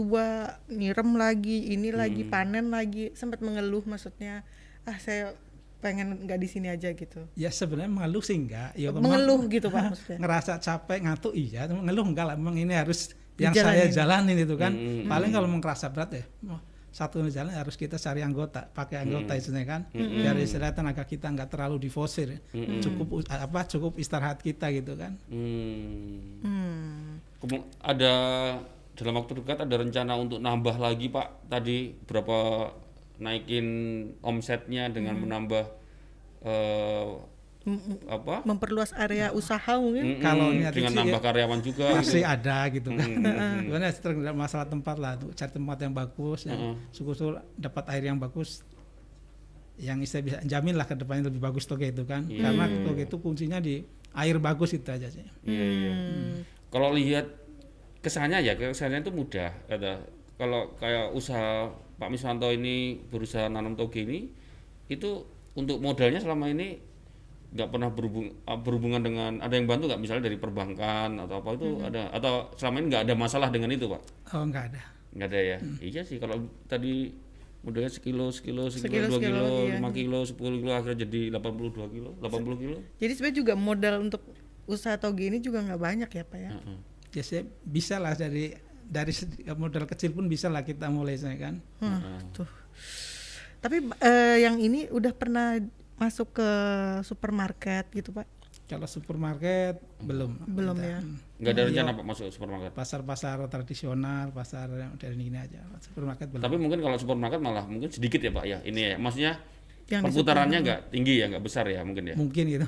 nyirem 0.70 1.10
lagi, 1.14 1.68
ini 1.68 1.92
lagi 1.92 2.24
Hmm. 2.24 2.32
panen 2.32 2.66
lagi, 2.70 3.12
sempat 3.12 3.40
mengeluh 3.40 3.84
maksudnya 3.84 4.48
ah 4.82 4.96
saya 4.96 5.36
pengen 5.78 6.24
nggak 6.24 6.40
di 6.40 6.48
sini 6.48 6.68
aja 6.68 6.90
gitu. 6.90 7.28
Ya 7.34 7.52
sebenarnya 7.52 7.92
mengeluh 7.92 8.24
sih 8.24 8.34
enggak. 8.34 8.72
Ya, 8.74 8.90
memang 8.90 9.04
mengeluh 9.04 9.46
gitu 9.46 9.68
Pak 9.68 9.84
maksudnya. 9.86 10.18
ngerasa 10.24 10.52
capek 10.58 10.98
ngantuk 11.04 11.34
iya 11.34 11.68
cuma 11.68 11.84
ngeluh 11.84 12.08
enggak 12.08 12.26
lah 12.26 12.36
memang 12.36 12.56
ini 12.56 12.72
harus 12.72 13.12
yang 13.36 13.52
Dijalanin. 13.52 13.78
saya 13.78 13.86
jalanin 13.94 14.38
itu 14.40 14.56
kan 14.56 14.72
Hmm. 14.72 15.06
paling 15.06 15.30
kalau 15.30 15.46
mau 15.46 15.60
ngerasa 15.60 15.92
berat 15.92 16.10
ya 16.12 16.26
satu 16.90 17.22
jalan 17.30 17.54
harus 17.54 17.78
kita 17.78 17.94
cari 17.96 18.26
anggota 18.26 18.66
pakai 18.66 19.06
anggota 19.06 19.38
istilahnya 19.38 19.68
kan 19.68 19.82
biar 19.94 20.34
istilah 20.36 20.74
tenaga 20.74 21.04
kita 21.04 21.30
nggak 21.30 21.46
terlalu 21.48 21.78
difosir 21.80 22.42
cukup 22.82 23.08
us- 23.14 23.30
apa 23.30 23.68
cukup 23.68 23.94
istirahat 23.96 24.42
kita 24.42 24.66
gitu 24.72 24.96
kan 24.96 25.14
Hmm. 25.28 26.42
Hmm. 26.42 27.22
Ada 27.82 28.14
dalam 28.98 29.14
waktu 29.22 29.32
dekat 29.38 29.62
ada 29.62 29.76
rencana 29.78 30.18
untuk 30.18 30.42
nambah 30.42 30.76
lagi 30.82 31.08
Pak. 31.08 31.48
Tadi 31.48 31.94
berapa 32.10 32.70
naikin 33.22 33.66
omsetnya 34.26 34.90
dengan 34.90 35.22
menambah 35.22 35.66
eh, 36.46 37.08
apa? 38.08 38.42
Memperluas 38.48 38.96
area 38.96 39.30
usaha 39.36 39.76
mungkin. 39.78 40.18
Mm-mm, 40.18 40.24
Kalau 40.24 40.50
niat 40.56 40.72
dengan 40.74 40.92
itu 40.94 41.00
nambah 41.04 41.22
ya, 41.22 41.26
karyawan 41.30 41.60
juga 41.62 41.86
masih 42.00 42.24
gitu. 42.24 42.34
ada 42.34 42.58
gitu. 42.72 42.90
Kan 42.96 43.10
sebenarnya 43.68 44.34
masalah 44.34 44.68
tempat 44.70 44.96
lah 44.98 45.14
tuh 45.20 45.30
cari 45.36 45.52
tempat 45.52 45.78
yang 45.84 45.94
bagus 45.94 46.40
yang 46.48 46.58
Mm-mm. 46.58 46.76
syukur-syukur 46.96 47.44
dapat 47.60 47.84
air 47.94 48.04
yang 48.08 48.18
bagus 48.18 48.64
yang 49.78 50.02
saya 50.10 50.26
bisa 50.26 50.38
jamin 50.42 50.74
lah 50.74 50.90
ke 50.90 50.98
depannya 50.98 51.30
lebih 51.30 51.38
bagus 51.44 51.70
toge 51.70 51.94
itu 51.94 52.02
kan. 52.02 52.26
Iya. 52.26 52.50
karena 52.50 52.66
toge 52.82 53.04
itu 53.06 53.18
kuncinya 53.22 53.62
di 53.62 53.86
air 54.18 54.42
bagus 54.42 54.74
itu 54.74 54.90
aja 54.90 55.06
sih. 55.12 55.22
Iya, 55.46 55.66
iya. 55.70 55.94
Kalau 56.68 56.92
lihat 56.94 57.26
kesannya 58.04 58.44
ya, 58.44 58.54
kesannya 58.56 59.04
itu 59.04 59.12
mudah. 59.12 59.52
Kata 59.68 60.04
kalau 60.38 60.76
kayak 60.78 61.12
usaha 61.16 61.72
Pak 61.98 62.10
Miswanto 62.14 62.52
ini 62.54 63.02
berusaha 63.10 63.50
nanam 63.50 63.74
toge 63.74 64.06
ini, 64.06 64.30
itu 64.92 65.26
untuk 65.58 65.82
modalnya 65.82 66.22
selama 66.22 66.48
ini 66.52 66.78
nggak 67.48 67.70
pernah 67.72 67.90
berhubung, 67.90 68.28
ah, 68.44 68.60
berhubungan 68.60 69.02
dengan 69.02 69.40
ada 69.40 69.56
yang 69.56 69.66
bantu 69.66 69.88
nggak 69.88 70.04
misalnya 70.04 70.28
dari 70.28 70.36
perbankan 70.36 71.16
atau 71.16 71.40
apa 71.40 71.50
itu 71.56 71.80
ada 71.80 72.12
atau 72.12 72.52
selama 72.60 72.76
ini 72.84 72.86
nggak 72.92 73.04
ada 73.08 73.16
masalah 73.16 73.48
dengan 73.48 73.72
itu 73.72 73.88
pak? 73.88 74.04
oh 74.36 74.44
enggak 74.44 74.68
ada 74.68 74.84
Nggak 75.16 75.28
ada 75.34 75.40
ya? 75.42 75.58
Iya 75.82 76.02
sih 76.04 76.20
kalau 76.22 76.46
tadi 76.70 77.10
modalnya 77.66 77.90
sekilo, 77.90 78.30
sekilo, 78.30 78.70
sekilo, 78.70 79.02
Sekilo, 79.02 79.08
dua 79.10 79.20
sekilo, 79.20 79.42
kilo, 79.42 79.48
iya. 79.66 79.76
lima 79.80 79.90
kilo, 79.90 80.20
sepuluh 80.28 80.58
kilo 80.62 80.72
akhirnya 80.78 80.98
jadi 81.04 81.22
82 81.34 81.96
kilo, 81.96 82.10
80 82.22 82.64
kilo. 82.64 82.78
Jadi 83.02 83.12
sebenarnya 83.18 83.38
juga 83.42 83.54
modal 83.58 83.96
untuk 84.08 84.22
usaha 84.68 84.96
toge 84.96 85.26
ini 85.26 85.40
juga 85.40 85.60
nggak 85.62 85.80
banyak 85.80 86.10
ya 86.10 86.24
Pak 86.24 86.38
ya. 86.38 86.52
Heeh. 86.52 86.78
ya 87.10 87.24
saya 87.24 87.42
bisa 87.64 87.98
lah 87.98 88.14
dari 88.14 88.52
dari 88.84 89.12
modal 89.54 89.84
kecil 89.84 90.12
pun 90.12 90.28
bisa 90.28 90.48
lah 90.48 90.62
kita 90.62 90.88
mulai 90.88 91.16
saya 91.16 91.36
kan 91.36 91.56
Hah, 91.80 92.20
tuh. 92.32 92.48
Tapi 93.58 93.82
eh, 94.00 94.38
yang 94.42 94.56
ini 94.58 94.86
udah 94.88 95.12
pernah 95.12 95.58
masuk 95.96 96.36
ke 96.36 96.50
supermarket 97.02 97.90
gitu 97.92 98.12
Pak? 98.12 98.28
kalau 98.66 98.84
supermarket 98.84 99.80
belum 99.98 100.44
Belum 100.46 100.76
Kita- 100.76 100.84
ya. 100.86 101.00
Nggak 101.38 101.52
ada 101.52 101.62
Iya. 101.62 101.68
rencana 101.72 101.90
pak 101.94 102.06
masuk 102.06 102.26
supermarket. 102.28 102.72
pasar-pasar 102.74 103.38
tradisional 103.48 104.28
pasar 104.30 104.68
yang 104.70 104.92
dari 104.94 105.16
ini 105.16 105.38
aja 105.38 105.64
supermarket 105.80 106.28
belum 106.28 106.44
Tapi 106.44 106.56
mungkin 106.58 106.80
kalau 106.82 106.98
supermarket 106.98 107.40
malah 107.40 107.64
mungkin 107.64 107.88
sedikit 107.88 108.20
ya 108.20 108.28
pak 108.30 108.44
ya. 108.44 108.58
Ini 108.62 108.80
ya, 108.84 108.96
maksudnya 108.98 109.34
Yang 109.88 110.02
perputarannya 110.04 110.60
nggak 110.62 110.80
tinggi 110.92 111.14
ya, 111.16 111.26
nggak 111.28 111.40
besar 111.42 111.64
ya 111.66 111.80
mungkin 111.82 112.04
ya. 112.06 112.16
mungkin 112.16 112.44
gitu 112.46 112.68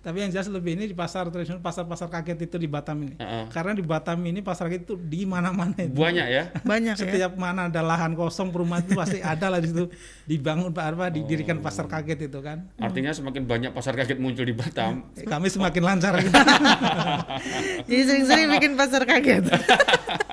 tapi 0.00 0.16
yang 0.18 0.30
jelas 0.30 0.48
lebih 0.48 0.74
ini 0.74 0.84
di 0.84 0.92
pasar 0.92 1.28
tradisional 1.28 1.60
pasar-pasar 1.60 2.08
kaget 2.08 2.48
itu 2.48 2.56
di 2.56 2.64
Batam 2.64 2.96
ini 3.00 3.14
Heeh. 3.14 3.44
karena 3.48 3.72
di 3.72 3.84
Batam 3.84 4.16
ini 4.22 4.40
pasar 4.40 4.66
kaget 4.66 4.82
itu 4.82 4.94
di 4.96 5.22
mana-mana 5.22 5.76
itu 5.76 5.92
Banyak 5.92 6.26
ya. 6.26 6.42
Banyak 6.62 6.94
ya. 6.94 6.98
setiap 6.98 7.32
mana 7.34 7.68
ada 7.68 7.80
lahan 7.80 8.12
kosong 8.12 8.48
perumahan 8.48 8.80
itu 8.80 8.94
pasti 8.94 9.20
ada 9.20 9.46
lah 9.46 9.60
di 9.60 9.68
situ 9.68 9.92
dibangun 10.24 10.72
apa 10.72 10.88
Oh. 11.00 11.12
didirikan 11.12 11.60
pasar 11.60 11.84
kaget 11.84 12.26
itu 12.26 12.40
kan 12.40 12.64
Artinya 12.76 13.12
semakin 13.12 13.44
banyak 13.44 13.70
pasar 13.70 13.92
kaget 13.92 14.16
muncul 14.16 14.42
di 14.42 14.52
Batam. 14.52 15.04
Kami 15.14 15.46
semakin 15.46 15.82
lancar. 15.82 16.16
Jadi 17.88 18.02
sering-sering 18.02 18.46
bikin 18.50 18.72
pasar 18.74 19.04
kaget. 19.04 19.44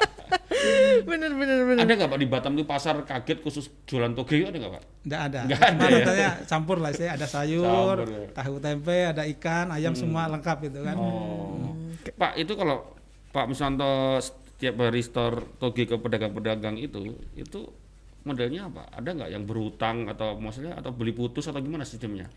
bener 1.08 1.32
bener 1.32 1.58
bener. 1.64 1.82
Ada 1.88 1.94
nggak 1.96 2.10
pak 2.12 2.20
di 2.20 2.28
Batam 2.28 2.52
tuh 2.60 2.68
pasar 2.68 2.96
kaget 3.08 3.40
khusus 3.40 3.72
jualan 3.88 4.12
toge 4.12 4.44
ada 4.44 4.58
nggak 4.60 4.74
pak? 4.76 4.84
Nggak 5.08 5.22
ada. 5.32 5.40
Nggak 5.48 5.62
ada 5.64 5.72
Cuma 5.72 5.88
ya? 5.88 5.98
katanya 6.04 6.30
campur 6.44 6.78
lah 6.84 6.92
saya 6.92 7.12
ada 7.16 7.28
sayur, 7.28 7.96
Campur 7.98 8.12
ya. 8.12 8.20
Hmm. 8.20 8.36
tahu 8.36 8.56
tempe, 8.60 8.98
ada 9.08 9.24
ikan, 9.24 9.66
ayam 9.72 9.96
semua 9.96 10.28
lengkap 10.28 10.58
itu 10.68 10.80
kan. 10.84 10.96
Oh. 11.00 11.72
Pak 12.20 12.36
itu 12.36 12.54
kalau 12.60 12.84
Pak 13.32 13.46
Miswanto 13.48 14.20
setiap 14.20 14.76
hari 14.84 15.02
store 15.02 15.48
toge 15.58 15.88
ke 15.88 15.96
pedagang-pedagang 15.96 16.76
itu, 16.76 17.16
itu 17.40 17.72
modelnya 18.28 18.68
apa? 18.68 18.92
Ada 18.92 19.10
nggak 19.16 19.30
yang 19.32 19.44
berhutang 19.48 20.12
atau 20.12 20.36
maksudnya 20.36 20.76
atau 20.76 20.92
beli 20.92 21.16
putus 21.16 21.48
atau 21.48 21.64
gimana 21.64 21.88
sistemnya? 21.88 22.28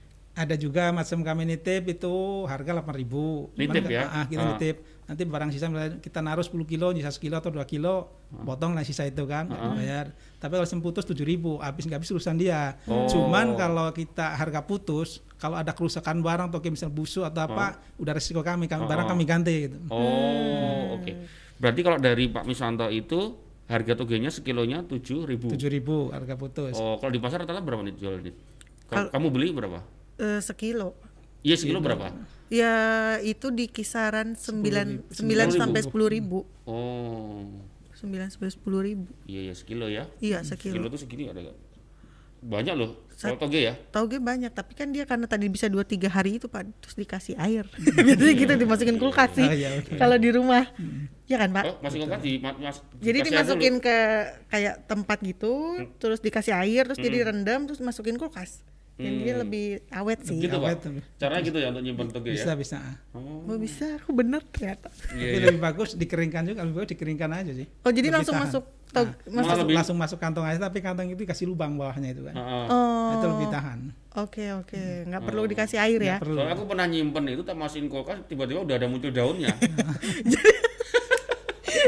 Ada 0.40 0.56
juga 0.56 0.88
macam 0.88 1.20
kami 1.20 1.42
nitip 1.44 1.84
itu 1.86 2.14
harga 2.48 2.72
8.000. 2.72 3.52
Nitip 3.52 3.84
Cuman, 3.84 3.92
ya? 3.92 4.08
ah, 4.08 4.24
kita 4.24 4.40
Ah. 4.40 4.48
nitip. 4.50 4.76
Nanti 5.04 5.22
barang 5.26 5.50
sisa 5.50 5.66
misalnya 5.66 5.98
kita 5.98 6.18
naruh 6.18 6.40
10 6.40 6.64
kilo, 6.64 6.88
nyisa 6.90 7.10
sekilo 7.10 7.36
atau 7.36 7.50
2 7.50 7.60
kilo, 7.64 8.08
Ah. 8.30 8.46
potong 8.46 8.72
lah 8.72 8.80
sisa 8.80 9.04
itu 9.04 9.20
kan, 9.24 9.44
bayar. 9.76 10.16
Tapi 10.38 10.52
kalau 10.54 10.64
sem 10.64 10.80
putus 10.80 11.04
7.000, 11.04 11.60
habis 11.60 11.84
nggak 11.84 12.00
habis 12.00 12.08
urusan 12.10 12.40
dia. 12.40 12.80
Oh. 12.86 13.04
Cuman 13.04 13.52
kalau 13.54 13.92
kita 13.92 14.32
harga 14.32 14.62
putus, 14.62 15.20
kalau 15.36 15.54
ada 15.54 15.70
kerusakan 15.70 16.20
barang 16.20 16.48
atau 16.48 16.58
kayak 16.58 16.74
misal 16.74 16.88
busuk 16.88 17.20
atau 17.22 17.44
apa, 17.44 17.66
udah 17.98 18.12
resiko 18.14 18.40
kami, 18.40 18.64
kami 18.64 18.86
barang 18.86 19.04
Oh. 19.04 19.10
kami 19.12 19.24
ganti 19.24 19.68
gitu. 19.68 19.76
Oh, 19.90 20.96
oke. 20.96 21.12
Berarti 21.58 21.80
kalau 21.82 21.98
dari 21.98 22.24
Pak 22.26 22.48
Miswanto 22.48 22.88
itu 22.88 23.36
harga 23.66 23.92
togenya 23.92 24.32
sekilonya 24.32 24.82
tujuh 24.82 25.28
ribu. 25.28 25.52
7.000 25.52 26.08
harga 26.08 26.32
putus. 26.32 26.72
Oh, 26.74 26.96
kalau 26.96 27.12
di 27.12 27.20
pasar 27.20 27.44
rata-rata 27.44 27.60
berapa 27.60 27.84
nih 27.84 27.94
jual? 27.94 28.16
Ka- 28.88 29.12
Kamu 29.12 29.28
beli 29.28 29.52
berapa? 29.52 29.84
Eh, 30.20 30.40
sekilo. 30.40 30.92
Iya 31.40 31.56
sekilo 31.56 31.80
berapa? 31.80 32.12
Ya 32.52 32.74
itu 33.22 33.48
di 33.48 33.64
kisaran 33.66 34.36
9 34.36 35.08
9 35.08 35.16
sampai 35.50 35.80
10 35.80 36.12
ribu. 36.12 36.44
Oh, 36.68 37.48
9 37.96 38.28
sampai 38.28 38.50
10 38.50 38.60
ribu. 38.82 39.08
iya 39.24 39.48
ya 39.48 39.54
sekilo 39.54 39.88
ya. 39.88 40.04
Iya 40.20 40.44
Sekilo 40.44 40.76
sekilo. 40.76 40.86
tuh 40.92 41.00
segini 41.00 41.24
ada 41.26 41.40
nggak? 41.40 41.56
Banyak 42.40 42.74
loh. 42.74 42.90
Kalau 43.16 43.36
toge 43.36 43.60
ya. 43.60 43.76
Tauge 43.92 44.16
banyak, 44.16 44.48
tapi 44.48 44.72
kan 44.72 44.88
dia 44.88 45.04
karena 45.04 45.28
tadi 45.28 45.44
bisa 45.46 45.68
2 45.68 45.84
3 45.84 46.08
hari 46.08 46.40
itu 46.40 46.48
Pak, 46.48 46.72
terus 46.80 46.96
dikasih 46.96 47.36
air. 47.36 47.68
Biasanya 48.08 48.32
gitu 48.34 48.52
dimasukin 48.56 48.96
kulkas 48.96 49.36
sih. 49.36 49.44
Oh, 49.44 49.52
iya. 49.52 49.76
Kalau 49.94 50.16
di 50.16 50.32
rumah. 50.32 50.64
Ya 51.28 51.36
kan, 51.36 51.52
Pak? 51.52 51.64
Oh, 51.64 51.76
masih 51.78 52.00
nggak 52.02 52.20
di 52.20 52.40
ma- 52.40 52.56
mas, 52.56 52.80
Jadi 52.96 53.18
dimasukin 53.22 53.76
ke 53.78 53.96
kayak 54.48 54.88
tempat 54.88 55.20
gitu, 55.20 55.52
Hmm. 55.78 55.92
terus 56.00 56.18
dikasih 56.18 56.56
air, 56.56 56.88
terus 56.88 56.96
jadi 56.98 57.28
rendam, 57.28 57.68
terus 57.68 57.78
masukin 57.78 58.16
kulkas. 58.16 58.64
Jadi 59.00 59.16
dia 59.18 59.34
lebih 59.36 59.64
awet 59.90 60.18
sih. 60.20 60.36
gitu 60.36 60.56
Awet 60.56 60.78
pak. 60.78 60.92
Caranya 61.16 61.42
gitu 61.42 61.56
ya 61.56 61.66
untuk 61.68 61.82
nyimpan 61.82 62.06
toge 62.08 62.30
Bisa 62.30 62.44
ya. 62.46 62.54
bisa. 62.54 62.78
Oh, 63.10 63.42
Oh 63.44 63.56
bisa, 63.56 63.86
aku 63.96 64.10
bener 64.12 64.44
ternyata. 64.46 64.88
Tapi 64.88 65.16
iya. 65.16 65.46
lebih 65.46 65.58
bagus 65.58 65.94
dikeringkan 65.94 66.42
juga, 66.46 66.60
lebih 66.60 66.76
bagus 66.76 66.90
dikeringkan 66.90 67.30
aja 67.32 67.52
sih. 67.52 67.66
Oh 67.80 67.88
jadi 67.88 68.06
Lebih 68.06 68.16
langsung 68.16 68.36
tahan. 68.36 68.46
masuk 68.46 68.64
Nah, 68.90 69.06
masuk. 69.06 69.54
Lebih- 69.62 69.76
langsung 69.78 69.96
masuk 69.96 70.18
kantong 70.18 70.42
aja, 70.44 70.58
tapi 70.60 70.78
kantong 70.80 71.06
itu 71.08 71.22
kasih 71.22 71.46
lubang 71.46 71.78
bawahnya 71.78 72.10
itu 72.10 72.26
kan. 72.26 72.34
Heeh. 72.34 72.64
Oh. 72.66 73.14
Itu 73.14 73.26
lebih 73.28 73.46
tahan. 73.48 73.78
Oke 74.12 74.50
oke, 74.52 74.82
nggak 75.06 75.22
perlu 75.22 75.46
dikasih 75.46 75.78
air 75.78 76.00
ya. 76.00 76.16
Perlu. 76.18 76.34
Soalnya 76.36 76.54
aku 76.54 76.66
pernah 76.66 76.84
nyimpen 76.84 77.22
itu 77.28 77.40
tak 77.40 77.54
masukin 77.54 77.86
kulkas 77.86 78.18
tiba-tiba 78.26 78.60
udah 78.60 78.74
ada 78.74 78.86
muncul 78.86 79.08
daunnya. 79.08 79.54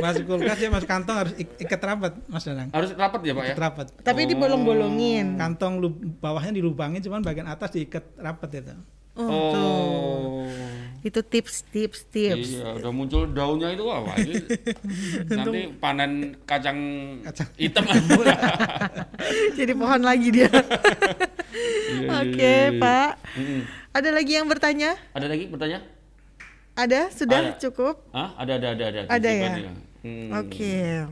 Masuk 0.03 0.23
kulkas 0.27 0.59
ya 0.59 0.69
masuk 0.69 0.89
kantong 0.89 1.17
harus 1.17 1.33
ik- 1.37 1.57
ikat 1.57 1.79
rapat 1.81 2.13
Mas 2.27 2.43
Danang. 2.43 2.69
Harus 2.69 2.91
rapat 2.93 3.21
ya 3.23 3.33
pak 3.33 3.43
ya. 3.43 3.49
Ikat 3.49 3.61
rapat. 3.61 3.87
Tapi 3.99 4.21
dibolong-bolongin. 4.27 5.37
Kantong 5.37 5.79
lu, 5.79 5.89
bawahnya 6.19 6.53
dilubangin 6.53 6.99
cuman 6.99 7.21
bagian 7.21 7.47
atas 7.47 7.71
diikat 7.73 8.03
rapat 8.17 8.51
itu. 8.59 8.75
Oh, 9.13 9.29
Oh. 9.53 10.49
Itu 11.03 11.21
tips, 11.21 11.67
tips, 11.69 12.07
tips. 12.09 12.49
Iya, 12.57 12.79
udah 12.79 12.91
muncul 12.91 13.27
daunnya 13.27 13.71
itu 13.71 13.85
apa? 13.85 14.17
Ini 14.17 14.39
nanti 15.37 15.61
panen 15.77 16.13
kacang, 16.43 16.79
Kacang. 17.21 17.49
hitam. 17.57 17.85
Jadi 19.59 19.73
pohon 19.75 20.01
lagi 20.01 20.29
dia. 20.31 20.49
Iya, 20.49 22.09
Oke, 22.23 22.39
iya, 22.41 22.57
iya. 22.71 22.81
Pak. 22.81 23.11
Mm-mm. 23.37 23.61
Ada 23.93 24.09
lagi 24.11 24.33
yang 24.33 24.47
bertanya? 24.47 24.91
Ada 25.13 25.27
lagi 25.27 25.45
bertanya? 25.45 25.79
Ada? 26.73 27.01
Sudah 27.13 27.39
Ada. 27.45 27.61
cukup? 27.61 27.95
Hah? 28.11 28.33
Ada, 28.39 28.53
ada, 28.57 28.69
ada, 28.73 28.85
ada. 28.87 29.01
Ada 29.11 29.29
ya? 29.31 29.51
Hmm. 30.03 30.31
Oke. 30.39 31.07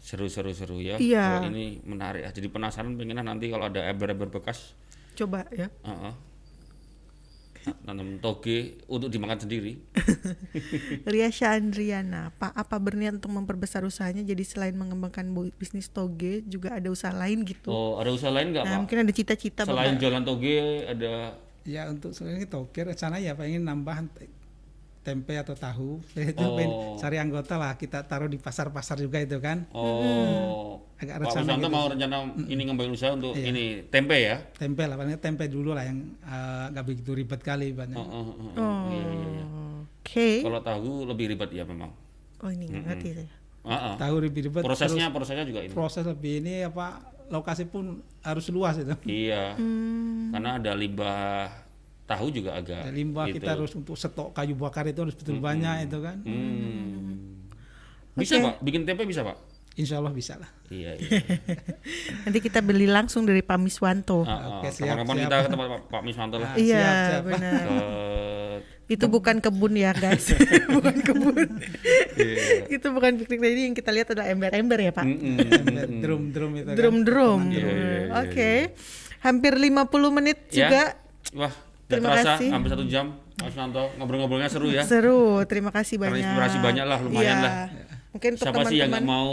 Seru, 0.00 0.28
seru, 0.32 0.52
seru 0.56 0.80
ya. 0.80 0.96
Iya. 0.96 1.42
Kalau 1.42 1.52
ini 1.52 1.80
menarik 1.84 2.24
ya. 2.24 2.30
Jadi 2.32 2.48
penasaran 2.48 2.96
pengen 2.96 3.20
nanti 3.20 3.52
kalau 3.52 3.68
ada 3.68 3.84
ember-ember 3.92 4.28
bekas, 4.32 4.72
Coba 5.18 5.44
ya. 5.52 5.68
uh 5.84 6.14
tanam 7.84 8.16
toge 8.24 8.80
untuk 8.88 9.12
dimakan 9.12 9.44
sendiri. 9.44 9.76
Riasha 11.12 11.52
Andriana, 11.52 12.32
Pak, 12.40 12.56
apa 12.56 12.76
berniat 12.80 13.20
untuk 13.20 13.28
memperbesar 13.28 13.84
usahanya? 13.84 14.24
Jadi 14.24 14.40
selain 14.40 14.72
mengembangkan 14.72 15.28
bisnis 15.60 15.92
toge, 15.92 16.40
juga 16.48 16.80
ada 16.80 16.88
usaha 16.88 17.12
lain 17.12 17.44
gitu. 17.44 17.68
Oh, 17.68 18.00
ada 18.00 18.08
usaha 18.08 18.32
lain 18.32 18.56
nggak 18.56 18.64
nah, 18.64 18.72
Pak? 18.72 18.80
mungkin 18.80 18.98
ada 19.04 19.12
cita-cita 19.12 19.68
Selain 19.68 19.92
Bapak. 19.96 20.00
jualan 20.00 20.24
toge 20.24 20.56
ada 20.88 21.12
Ya 21.68 21.84
untuk 21.84 22.16
sebenarnya 22.16 22.48
toke 22.48 22.80
rencana 22.80 23.20
ya 23.20 23.36
pengen 23.36 23.68
nambah 23.68 24.08
tempe 25.08 25.34
atau 25.34 25.56
tahu. 25.56 26.04
Itu 26.36 26.44
Oh. 26.44 27.00
cari 27.00 27.16
anggota 27.16 27.56
lah 27.56 27.72
kita 27.74 28.04
taruh 28.04 28.28
di 28.28 28.36
pasar-pasar 28.36 29.00
juga 29.00 29.16
itu 29.18 29.40
kan. 29.40 29.64
Oh, 29.72 30.84
Agak 30.98 31.14
Pak 31.16 31.30
rencana 31.30 31.40
Wisanto 31.40 31.56
gitu 31.56 31.68
mau 31.70 31.84
rencana 31.86 32.16
ini 32.44 32.62
ngembangin 32.62 32.92
usaha 32.92 33.10
untuk 33.14 33.32
ini 33.32 33.86
tempe 33.88 34.18
ya? 34.18 34.36
Tempe 34.52 34.82
lah, 34.82 34.98
paling 34.98 35.16
tempe 35.16 35.46
dulu 35.46 35.70
lah 35.72 35.86
yang 35.86 35.98
eh, 36.20 36.64
nggak 36.68 36.84
begitu 36.84 37.10
ribet 37.14 37.40
kali 37.40 37.72
banyak. 37.72 37.96
Oh, 37.96 38.04
oh, 38.04 38.24
oh, 38.28 38.34
oh. 38.36 38.52
Oh, 38.58 38.80
Iya, 38.90 39.06
iya, 39.08 39.28
iya. 39.32 39.44
Oke. 40.02 40.30
Kalau 40.42 40.60
tahu 40.60 40.90
lebih 41.06 41.32
ribet 41.32 41.50
ya 41.50 41.64
memang. 41.64 41.88
Oh 42.38 42.50
ini 42.50 42.66
ngerti 42.68 43.08
saya. 43.14 43.30
Ah, 43.62 43.72
ah. 43.72 43.94
Tahu 43.96 44.14
lebih 44.20 44.50
ribet. 44.50 44.62
Prosesnya, 44.62 45.08
prosesnya 45.08 45.44
juga 45.44 45.60
ini. 45.60 45.70
terus 45.70 45.76
proses 45.76 46.02
lebih 46.02 46.42
ini 46.42 46.64
apa 46.64 46.98
lokasi 47.28 47.68
pun 47.68 48.00
harus 48.24 48.48
luas 48.48 48.80
itu. 48.80 48.94
Iya, 49.04 49.54
Hmm. 49.54 50.32
karena 50.32 50.56
ada 50.56 50.72
limbah 50.72 51.67
tahu 52.08 52.26
juga 52.32 52.56
agak. 52.56 52.88
Ada 52.88 52.92
limbah 52.92 53.28
gitu. 53.28 53.36
kita 53.44 53.50
harus 53.52 53.72
untuk 53.76 53.94
stok 53.94 54.32
kayu 54.32 54.56
bakar 54.56 54.88
itu 54.88 55.04
harus 55.04 55.12
betul 55.12 55.36
banyak 55.38 55.84
itu 55.84 55.98
kan. 56.00 56.16
Hmm. 56.24 57.44
Bisa 58.16 58.40
pak, 58.40 58.64
bikin 58.64 58.82
tempe 58.88 59.04
bisa 59.04 59.20
pak? 59.22 59.36
Insya 59.78 60.02
Allah 60.02 60.10
bisa 60.10 60.34
lah. 60.34 60.50
Iya 60.74 60.98
iya. 60.98 61.22
Nanti 62.26 62.38
kita 62.42 62.58
beli 62.58 62.90
langsung 62.90 63.22
dari 63.22 63.46
Pak 63.46 63.62
Miswanto. 63.62 64.26
Ah, 64.26 64.34
ah. 64.34 64.40
Oke, 64.58 64.74
siap, 64.74 64.90
Kapan-kapan 64.90 65.14
siap. 65.14 65.22
kita 65.22 65.36
ke 65.38 65.48
tempat 65.54 65.66
Pak, 65.70 65.80
Pak 65.86 66.02
Miswanto 66.02 66.36
lah. 66.42 66.50
Ah, 66.50 66.56
iya, 66.58 66.74
siap, 66.74 66.98
siap, 66.98 67.22
Pak. 67.22 67.30
benar. 67.30 67.64
Ke 68.88 68.92
Itu 68.98 69.06
bukan 69.06 69.36
kebun 69.38 69.72
ya, 69.78 69.94
guys. 69.94 70.34
bukan 70.74 70.96
kebun. 70.98 71.46
Iya. 72.18 72.36
itu 72.74 72.86
bukan 72.90 73.12
piknik 73.22 73.38
tadi 73.38 73.62
yang 73.70 73.76
kita 73.78 73.90
lihat 73.94 74.08
adalah 74.18 74.26
ember-ember 74.26 74.78
ya, 74.82 74.90
Pak. 74.90 75.04
Mm-mm. 75.06 75.36
Drum-drum 76.02 76.50
itu 76.58 76.66
kan. 76.66 76.74
Drum-drum. 76.74 77.40
Iya, 77.46 77.62
iya, 77.62 77.70
iya, 77.70 78.02
Oke. 78.26 78.50
Hampir 79.22 79.52
50 79.54 79.78
menit 80.10 80.38
Ya. 80.50 80.66
juga. 80.66 80.82
Wah, 81.38 81.54
gak 81.88 81.90
Terima 81.90 82.08
terasa 82.12 82.30
kasih. 82.34 82.48
hampir 82.52 82.68
satu 82.68 82.84
jam. 82.84 83.06
Mas 83.34 83.54
Nanto 83.54 83.88
ngobrol-ngobrolnya 83.96 84.46
seru 84.46 84.68
ya. 84.68 84.82
Seru. 84.82 85.40
Terima 85.44 85.70
kasih 85.70 85.96
banyak. 85.96 86.20
inspirasi 86.20 86.58
banyak 86.58 86.84
lah, 86.84 86.98
lumayan 87.00 87.24
Iya. 87.34 87.40
lah. 87.40 87.54
Mungkin 88.10 88.30
untuk 88.34 88.44
Siapa 88.44 88.60
sih 88.66 88.76
yang 88.76 88.90
teman-teman. 88.90 89.08
mau 89.08 89.30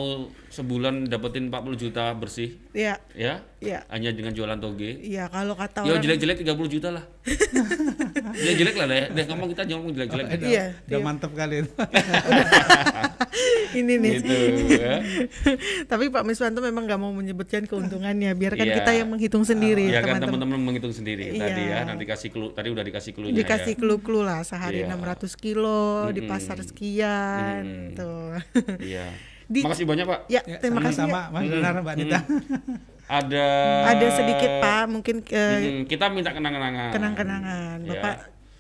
sebulan 0.55 1.05
dapetin 1.05 1.47
40 1.47 1.75
juta 1.77 2.09
bersih? 2.11 2.55
Iya. 2.71 2.95
Ya, 3.11 3.43
Iya. 3.59 3.83
hanya 3.89 4.09
dengan 4.09 4.31
jualan 4.31 4.55
toge. 4.55 4.95
Iya, 4.97 5.27
kalau 5.27 5.53
kata 5.53 5.81
Ya 5.81 5.91
orang 5.91 6.01
jelek-jelek 6.01 6.37
30 6.39 6.69
juta 6.69 6.89
lah. 6.89 7.03
jelek-jelek 8.37 8.75
lah 8.75 8.87
deh. 8.87 9.03
Deh 9.11 9.25
ngomong 9.25 9.47
kita 9.51 9.61
jangan 9.63 9.79
ngomong 9.81 9.93
jelek-jelek. 9.93 10.25
Udah, 10.29 10.47
Iya, 10.47 10.65
udah 10.85 10.95
iya. 10.95 11.03
mantep 11.03 11.31
kali 11.31 11.55
itu. 11.59 11.71
ini 13.75 13.93
nih. 13.97 14.11
gitu 14.15 14.33
ya. 14.71 14.95
Tapi 15.91 16.07
Pak 16.07 16.23
Miswanto 16.23 16.59
memang 16.59 16.85
nggak 16.85 16.95
mau 16.97 17.11
menyebutkan 17.11 17.63
keuntungannya, 17.65 18.31
biarkan 18.33 18.65
Iya. 18.65 18.75
kita 18.77 18.91
yang 18.93 19.07
menghitung 19.09 19.43
sendiri, 19.43 19.89
Ya 19.89 19.99
kan 19.99 20.17
teman-teman. 20.17 20.55
menghitung 20.57 20.93
sendiri 20.93 21.35
tadi 21.35 21.61
Iya. 21.65 21.83
ya. 21.83 21.85
Nanti 21.85 22.05
kasih 22.05 22.29
clue. 22.29 22.51
Tadi 22.51 22.67
udah 22.69 22.83
dikasih 22.83 23.11
clue-nya 23.11 23.35
Dikasih 23.35 23.73
ya. 23.75 23.79
clue-clue 23.79 24.23
lah 24.23 24.39
sehari 24.41 24.81
Iya. 24.81 24.95
600 24.95 25.35
kilo 25.35 26.07
di 26.09 26.23
Mm-mm. 26.23 26.31
pasar 26.31 26.57
sekian 26.61 27.61
Mm-mm. 27.61 27.97
tuh. 27.97 28.31
Iya. 28.79 29.07
Di- 29.45 29.61
Makasih 29.61 29.85
banyak, 29.85 30.05
Pak. 30.05 30.19
ya, 30.25 30.41
Ya, 30.43 30.57
terima 30.57 30.81
kasih. 30.81 31.05
sama-sama, 31.05 31.21
ya. 31.21 31.31
Mas 31.31 31.43
benar 31.47 31.73
Mbak 31.79 31.95
Nita. 31.95 32.19
Ada 33.05 33.45
Ada 33.87 34.07
sedikit 34.11 34.51
Pak, 34.57 34.83
mungkin 34.89 35.15
ke 35.21 35.37
Mm-mm, 35.37 35.77
kita 35.85 36.09
minta 36.09 36.29
kenang-kenangan. 36.29 36.89
kenang-kenangan. 36.89 37.77
Ya. 37.79 37.89
Bapak 37.91 38.15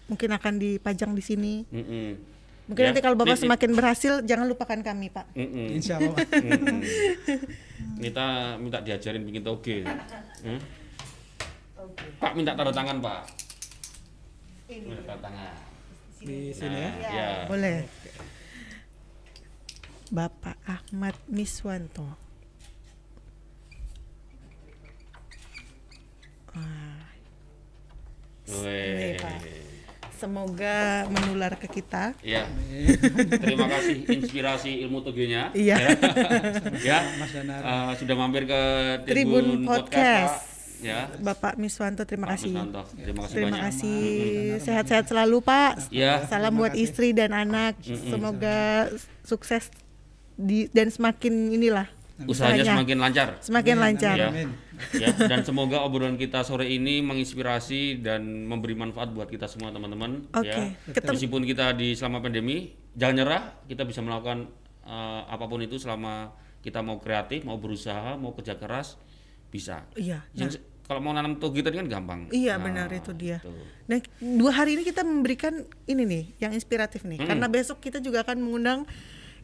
mungkin 0.05 0.29
akan 0.31 0.53
dipajang 0.55 1.11
di 1.11 1.23
sini. 1.23 1.53
Mm-mm. 1.67 2.07
Mungkin 2.65 2.81
Ya. 2.81 2.87
nanti 2.87 3.01
kalau 3.01 3.13
Bapak 3.15 3.33
semakin 3.35 3.73
berhasil 3.73 4.13
jangan 4.21 4.45
lupakan 4.45 4.77
kami, 4.79 5.09
Pak. 5.09 5.25
Mm-mm. 5.33 5.67
Insya 5.71 5.97
Allah. 5.97 6.17
Mm-mm. 6.31 6.77
Kita 7.97 8.25
minta 8.55 8.77
diajarin 8.79 9.21
bikin 9.23 9.41
toge. 9.41 9.81
Hmm? 10.41 10.61
Pak 12.15 12.31
minta 12.33 12.53
tanda 12.53 12.69
tangan, 12.69 12.97
Pak. 12.99 13.21
Minta 14.67 15.01
tanda 15.03 15.25
tangan. 15.25 15.53
Di 16.19 16.37
sini 16.51 16.77
ya. 16.79 16.91
Nah, 16.91 17.09
ya. 17.11 17.29
Boleh. 17.45 17.75
Bapak 20.13 20.57
Ahmad 20.69 21.17
Miswanto. 21.25 22.05
Wah, 26.53 27.01
Pak. 29.17 29.41
semoga 30.15 31.09
menular 31.11 31.59
ke 31.59 31.67
kita. 31.67 32.15
Ya. 32.23 32.47
Terima 33.43 33.67
kasih 33.67 34.07
inspirasi 34.07 34.79
ilmu 34.87 35.03
togenya. 35.03 35.51
Iya. 35.51 35.75
ya. 36.79 36.97
Mas 37.19 37.33
Danar. 37.35 37.61
Eh, 37.61 37.91
sudah 37.99 38.15
mampir 38.15 38.47
ke 38.47 38.61
Tribun 39.03 39.43
Tribun, 39.43 39.67
Podcast. 39.67 40.37
Pak. 40.39 40.53
Ya. 40.85 41.09
Bapak 41.19 41.53
Miswanto, 41.57 42.05
terima 42.05 42.29
Pak 42.29 42.39
kasih. 42.39 42.53
Musnanto. 42.53 42.83
Terima 42.93 43.19
kasih 43.25 43.35
Terima 43.35 43.49
banyak. 43.51 43.63
kasih. 43.67 44.05
Sehat-sehat 44.61 45.05
selalu, 45.09 45.37
Pak. 45.41 45.89
Ya. 45.91 46.23
Salam 46.29 46.55
buat 46.55 46.77
istri 46.77 47.11
dan 47.11 47.33
anak. 47.33 47.79
Semoga 47.83 48.91
sukses 49.25 49.73
di 50.35 50.67
dan 50.69 50.87
semakin 50.87 51.31
inilah 51.49 51.87
Usahanya 52.17 52.31
usahanya 52.59 52.63
semakin 52.69 52.97
lancar. 52.97 53.27
semakin 53.39 53.75
lancar. 53.77 54.15
Ya. 54.15 54.27
Amin. 54.29 54.49
ya 54.93 55.07
dan 55.25 55.39
semoga 55.41 55.79
obrolan 55.81 56.15
kita 56.15 56.41
sore 56.41 56.67
ini 56.69 56.99
menginspirasi 56.99 57.99
dan 57.99 58.23
memberi 58.41 58.71
manfaat 58.73 59.09
buat 59.09 59.25
kita 59.25 59.45
semua 59.45 59.67
teman-teman 59.69 60.23
Oke, 60.29 60.43
ya 60.45 60.75
ketemu- 60.85 61.11
meskipun 61.11 61.41
kita 61.43 61.71
di 61.71 61.91
selama 61.91 62.19
pandemi 62.21 62.57
jangan 62.93 63.15
nyerah 63.15 63.43
kita 63.63 63.83
bisa 63.83 63.99
melakukan 63.99 64.47
eh, 64.81 65.21
apa 65.25 65.43
pun 65.43 65.59
itu 65.59 65.75
selama 65.75 66.31
kita 66.57 66.79
mau 66.79 66.97
kreatif 66.97 67.43
mau 67.43 67.55
berusaha 67.55 68.15
mau 68.15 68.31
kerja 68.31 68.53
keras 68.53 68.95
bisa 69.45 69.83
Iya. 69.93 70.23
Yang 70.33 70.51
se- 70.53 70.63
kalau 70.81 70.99
mau 70.99 71.11
nanam 71.11 71.35
toge 71.35 71.59
tadi 71.59 71.75
kan 71.75 71.87
gampang 71.89 72.19
Iya 72.29 72.55
Nah, 72.55 72.61
benar 72.61 72.87
itu 72.91 73.11
dia. 73.11 73.39
tuh. 73.39 73.55
Nah 73.85 73.99
dua 74.19 74.51
hari 74.53 74.75
ini 74.75 74.83
kita 74.83 75.01
memberikan 75.01 75.51
ini 75.83 76.03
nih 76.03 76.23
yang 76.37 76.51
inspiratif 76.51 77.01
nih, 77.01 77.17
karena 77.17 77.47
besok 77.47 77.79
kita 77.79 77.97
juga 77.97 78.21
akan 78.21 78.37
mengundang 78.37 78.85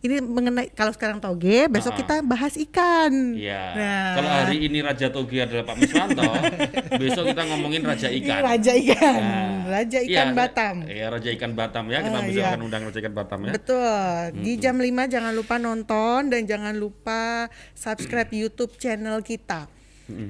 ini 0.02 0.18
mengenai 0.18 0.74
kalau 0.74 0.90
sekarang 0.90 1.22
toge, 1.22 1.70
besok 1.70 1.94
Ah. 1.94 1.98
kita 2.02 2.16
bahas 2.26 2.58
ikan. 2.58 3.38
Iya. 3.38 3.62
Nah. 3.78 4.10
Kalau 4.18 4.30
hari 4.34 4.58
ini 4.66 4.82
Raja 4.82 5.14
Toge 5.14 5.38
adalah 5.46 5.62
Pak 5.62 5.78
Miswanto, 5.78 6.26
besok 7.02 7.30
kita 7.30 7.42
ngomongin 7.46 7.86
Raja 7.86 8.10
Ikan. 8.10 8.42
Raja 8.42 8.74
ikan, 8.74 9.14
Nah, 9.22 9.54
Raja 9.70 10.00
iya, 10.02 10.10
ikan 10.10 10.30
Batam. 10.34 10.76
Iya, 10.90 11.06
Raja 11.14 11.30
Ikan 11.30 11.52
Batam 11.54 11.86
ya. 11.94 12.00
Kita 12.02 12.20
besok 12.26 12.42
iya. 12.42 12.50
akan 12.50 12.62
undang 12.66 12.82
Raja 12.90 12.98
Ikan 12.98 13.14
Batam 13.14 13.40
ya. 13.46 13.52
Betul. 13.54 14.18
Di 14.42 14.54
jam 14.58 14.76
5 14.82 15.06
jangan 15.06 15.34
lupa 15.38 15.56
nonton 15.62 16.20
dan 16.34 16.42
jangan 16.50 16.74
lupa 16.74 17.46
subscribe 17.78 18.34
YouTube 18.34 18.74
channel 18.82 19.22
kita. 19.22 19.70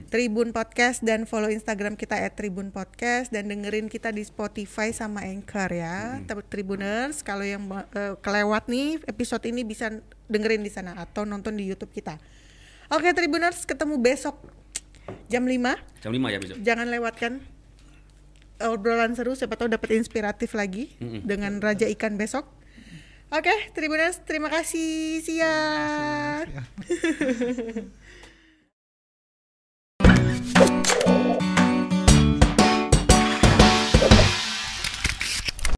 Tribun 0.08 0.52
Podcast 0.52 1.02
dan 1.02 1.26
follow 1.26 1.50
Instagram 1.50 1.98
kita 2.00 2.20
@tribun 2.34 2.70
podcast 2.70 3.30
dan 3.34 3.50
dengerin 3.50 3.88
kita 3.90 4.14
di 4.14 4.22
Spotify 4.22 4.94
sama 4.96 5.26
Anchor 5.26 5.70
ya. 5.72 6.22
Ter- 6.26 6.46
Tribuners 6.48 7.22
kalau 7.22 7.44
yang 7.44 7.66
eh, 7.94 8.16
kelewat 8.20 8.70
nih 8.70 9.02
episode 9.08 9.44
ini 9.50 9.66
bisa 9.66 9.90
dengerin 10.32 10.64
di 10.64 10.72
sana 10.72 10.96
atau 10.98 11.26
nonton 11.28 11.58
di 11.58 11.68
YouTube 11.68 11.92
kita. 11.92 12.22
Oke 12.92 13.12
Tribuners, 13.16 13.64
ketemu 13.64 13.98
besok 13.98 14.38
jam 15.32 15.44
5. 15.48 16.04
Jam 16.04 16.12
5 16.12 16.34
ya 16.34 16.38
besok. 16.40 16.58
Jangan 16.62 16.88
lewatkan 16.92 17.32
obrolan 18.62 19.18
seru 19.18 19.34
siapa 19.34 19.58
tahu 19.58 19.74
dapat 19.74 19.98
inspiratif 19.98 20.54
lagi 20.54 20.94
dengan 21.02 21.58
Raja 21.58 21.90
Ikan 21.90 22.16
besok. 22.16 22.46
Oke, 23.32 23.72
Tribuners, 23.72 24.20
terima 24.28 24.52
kasih. 24.52 25.24
Ya. 25.24 25.56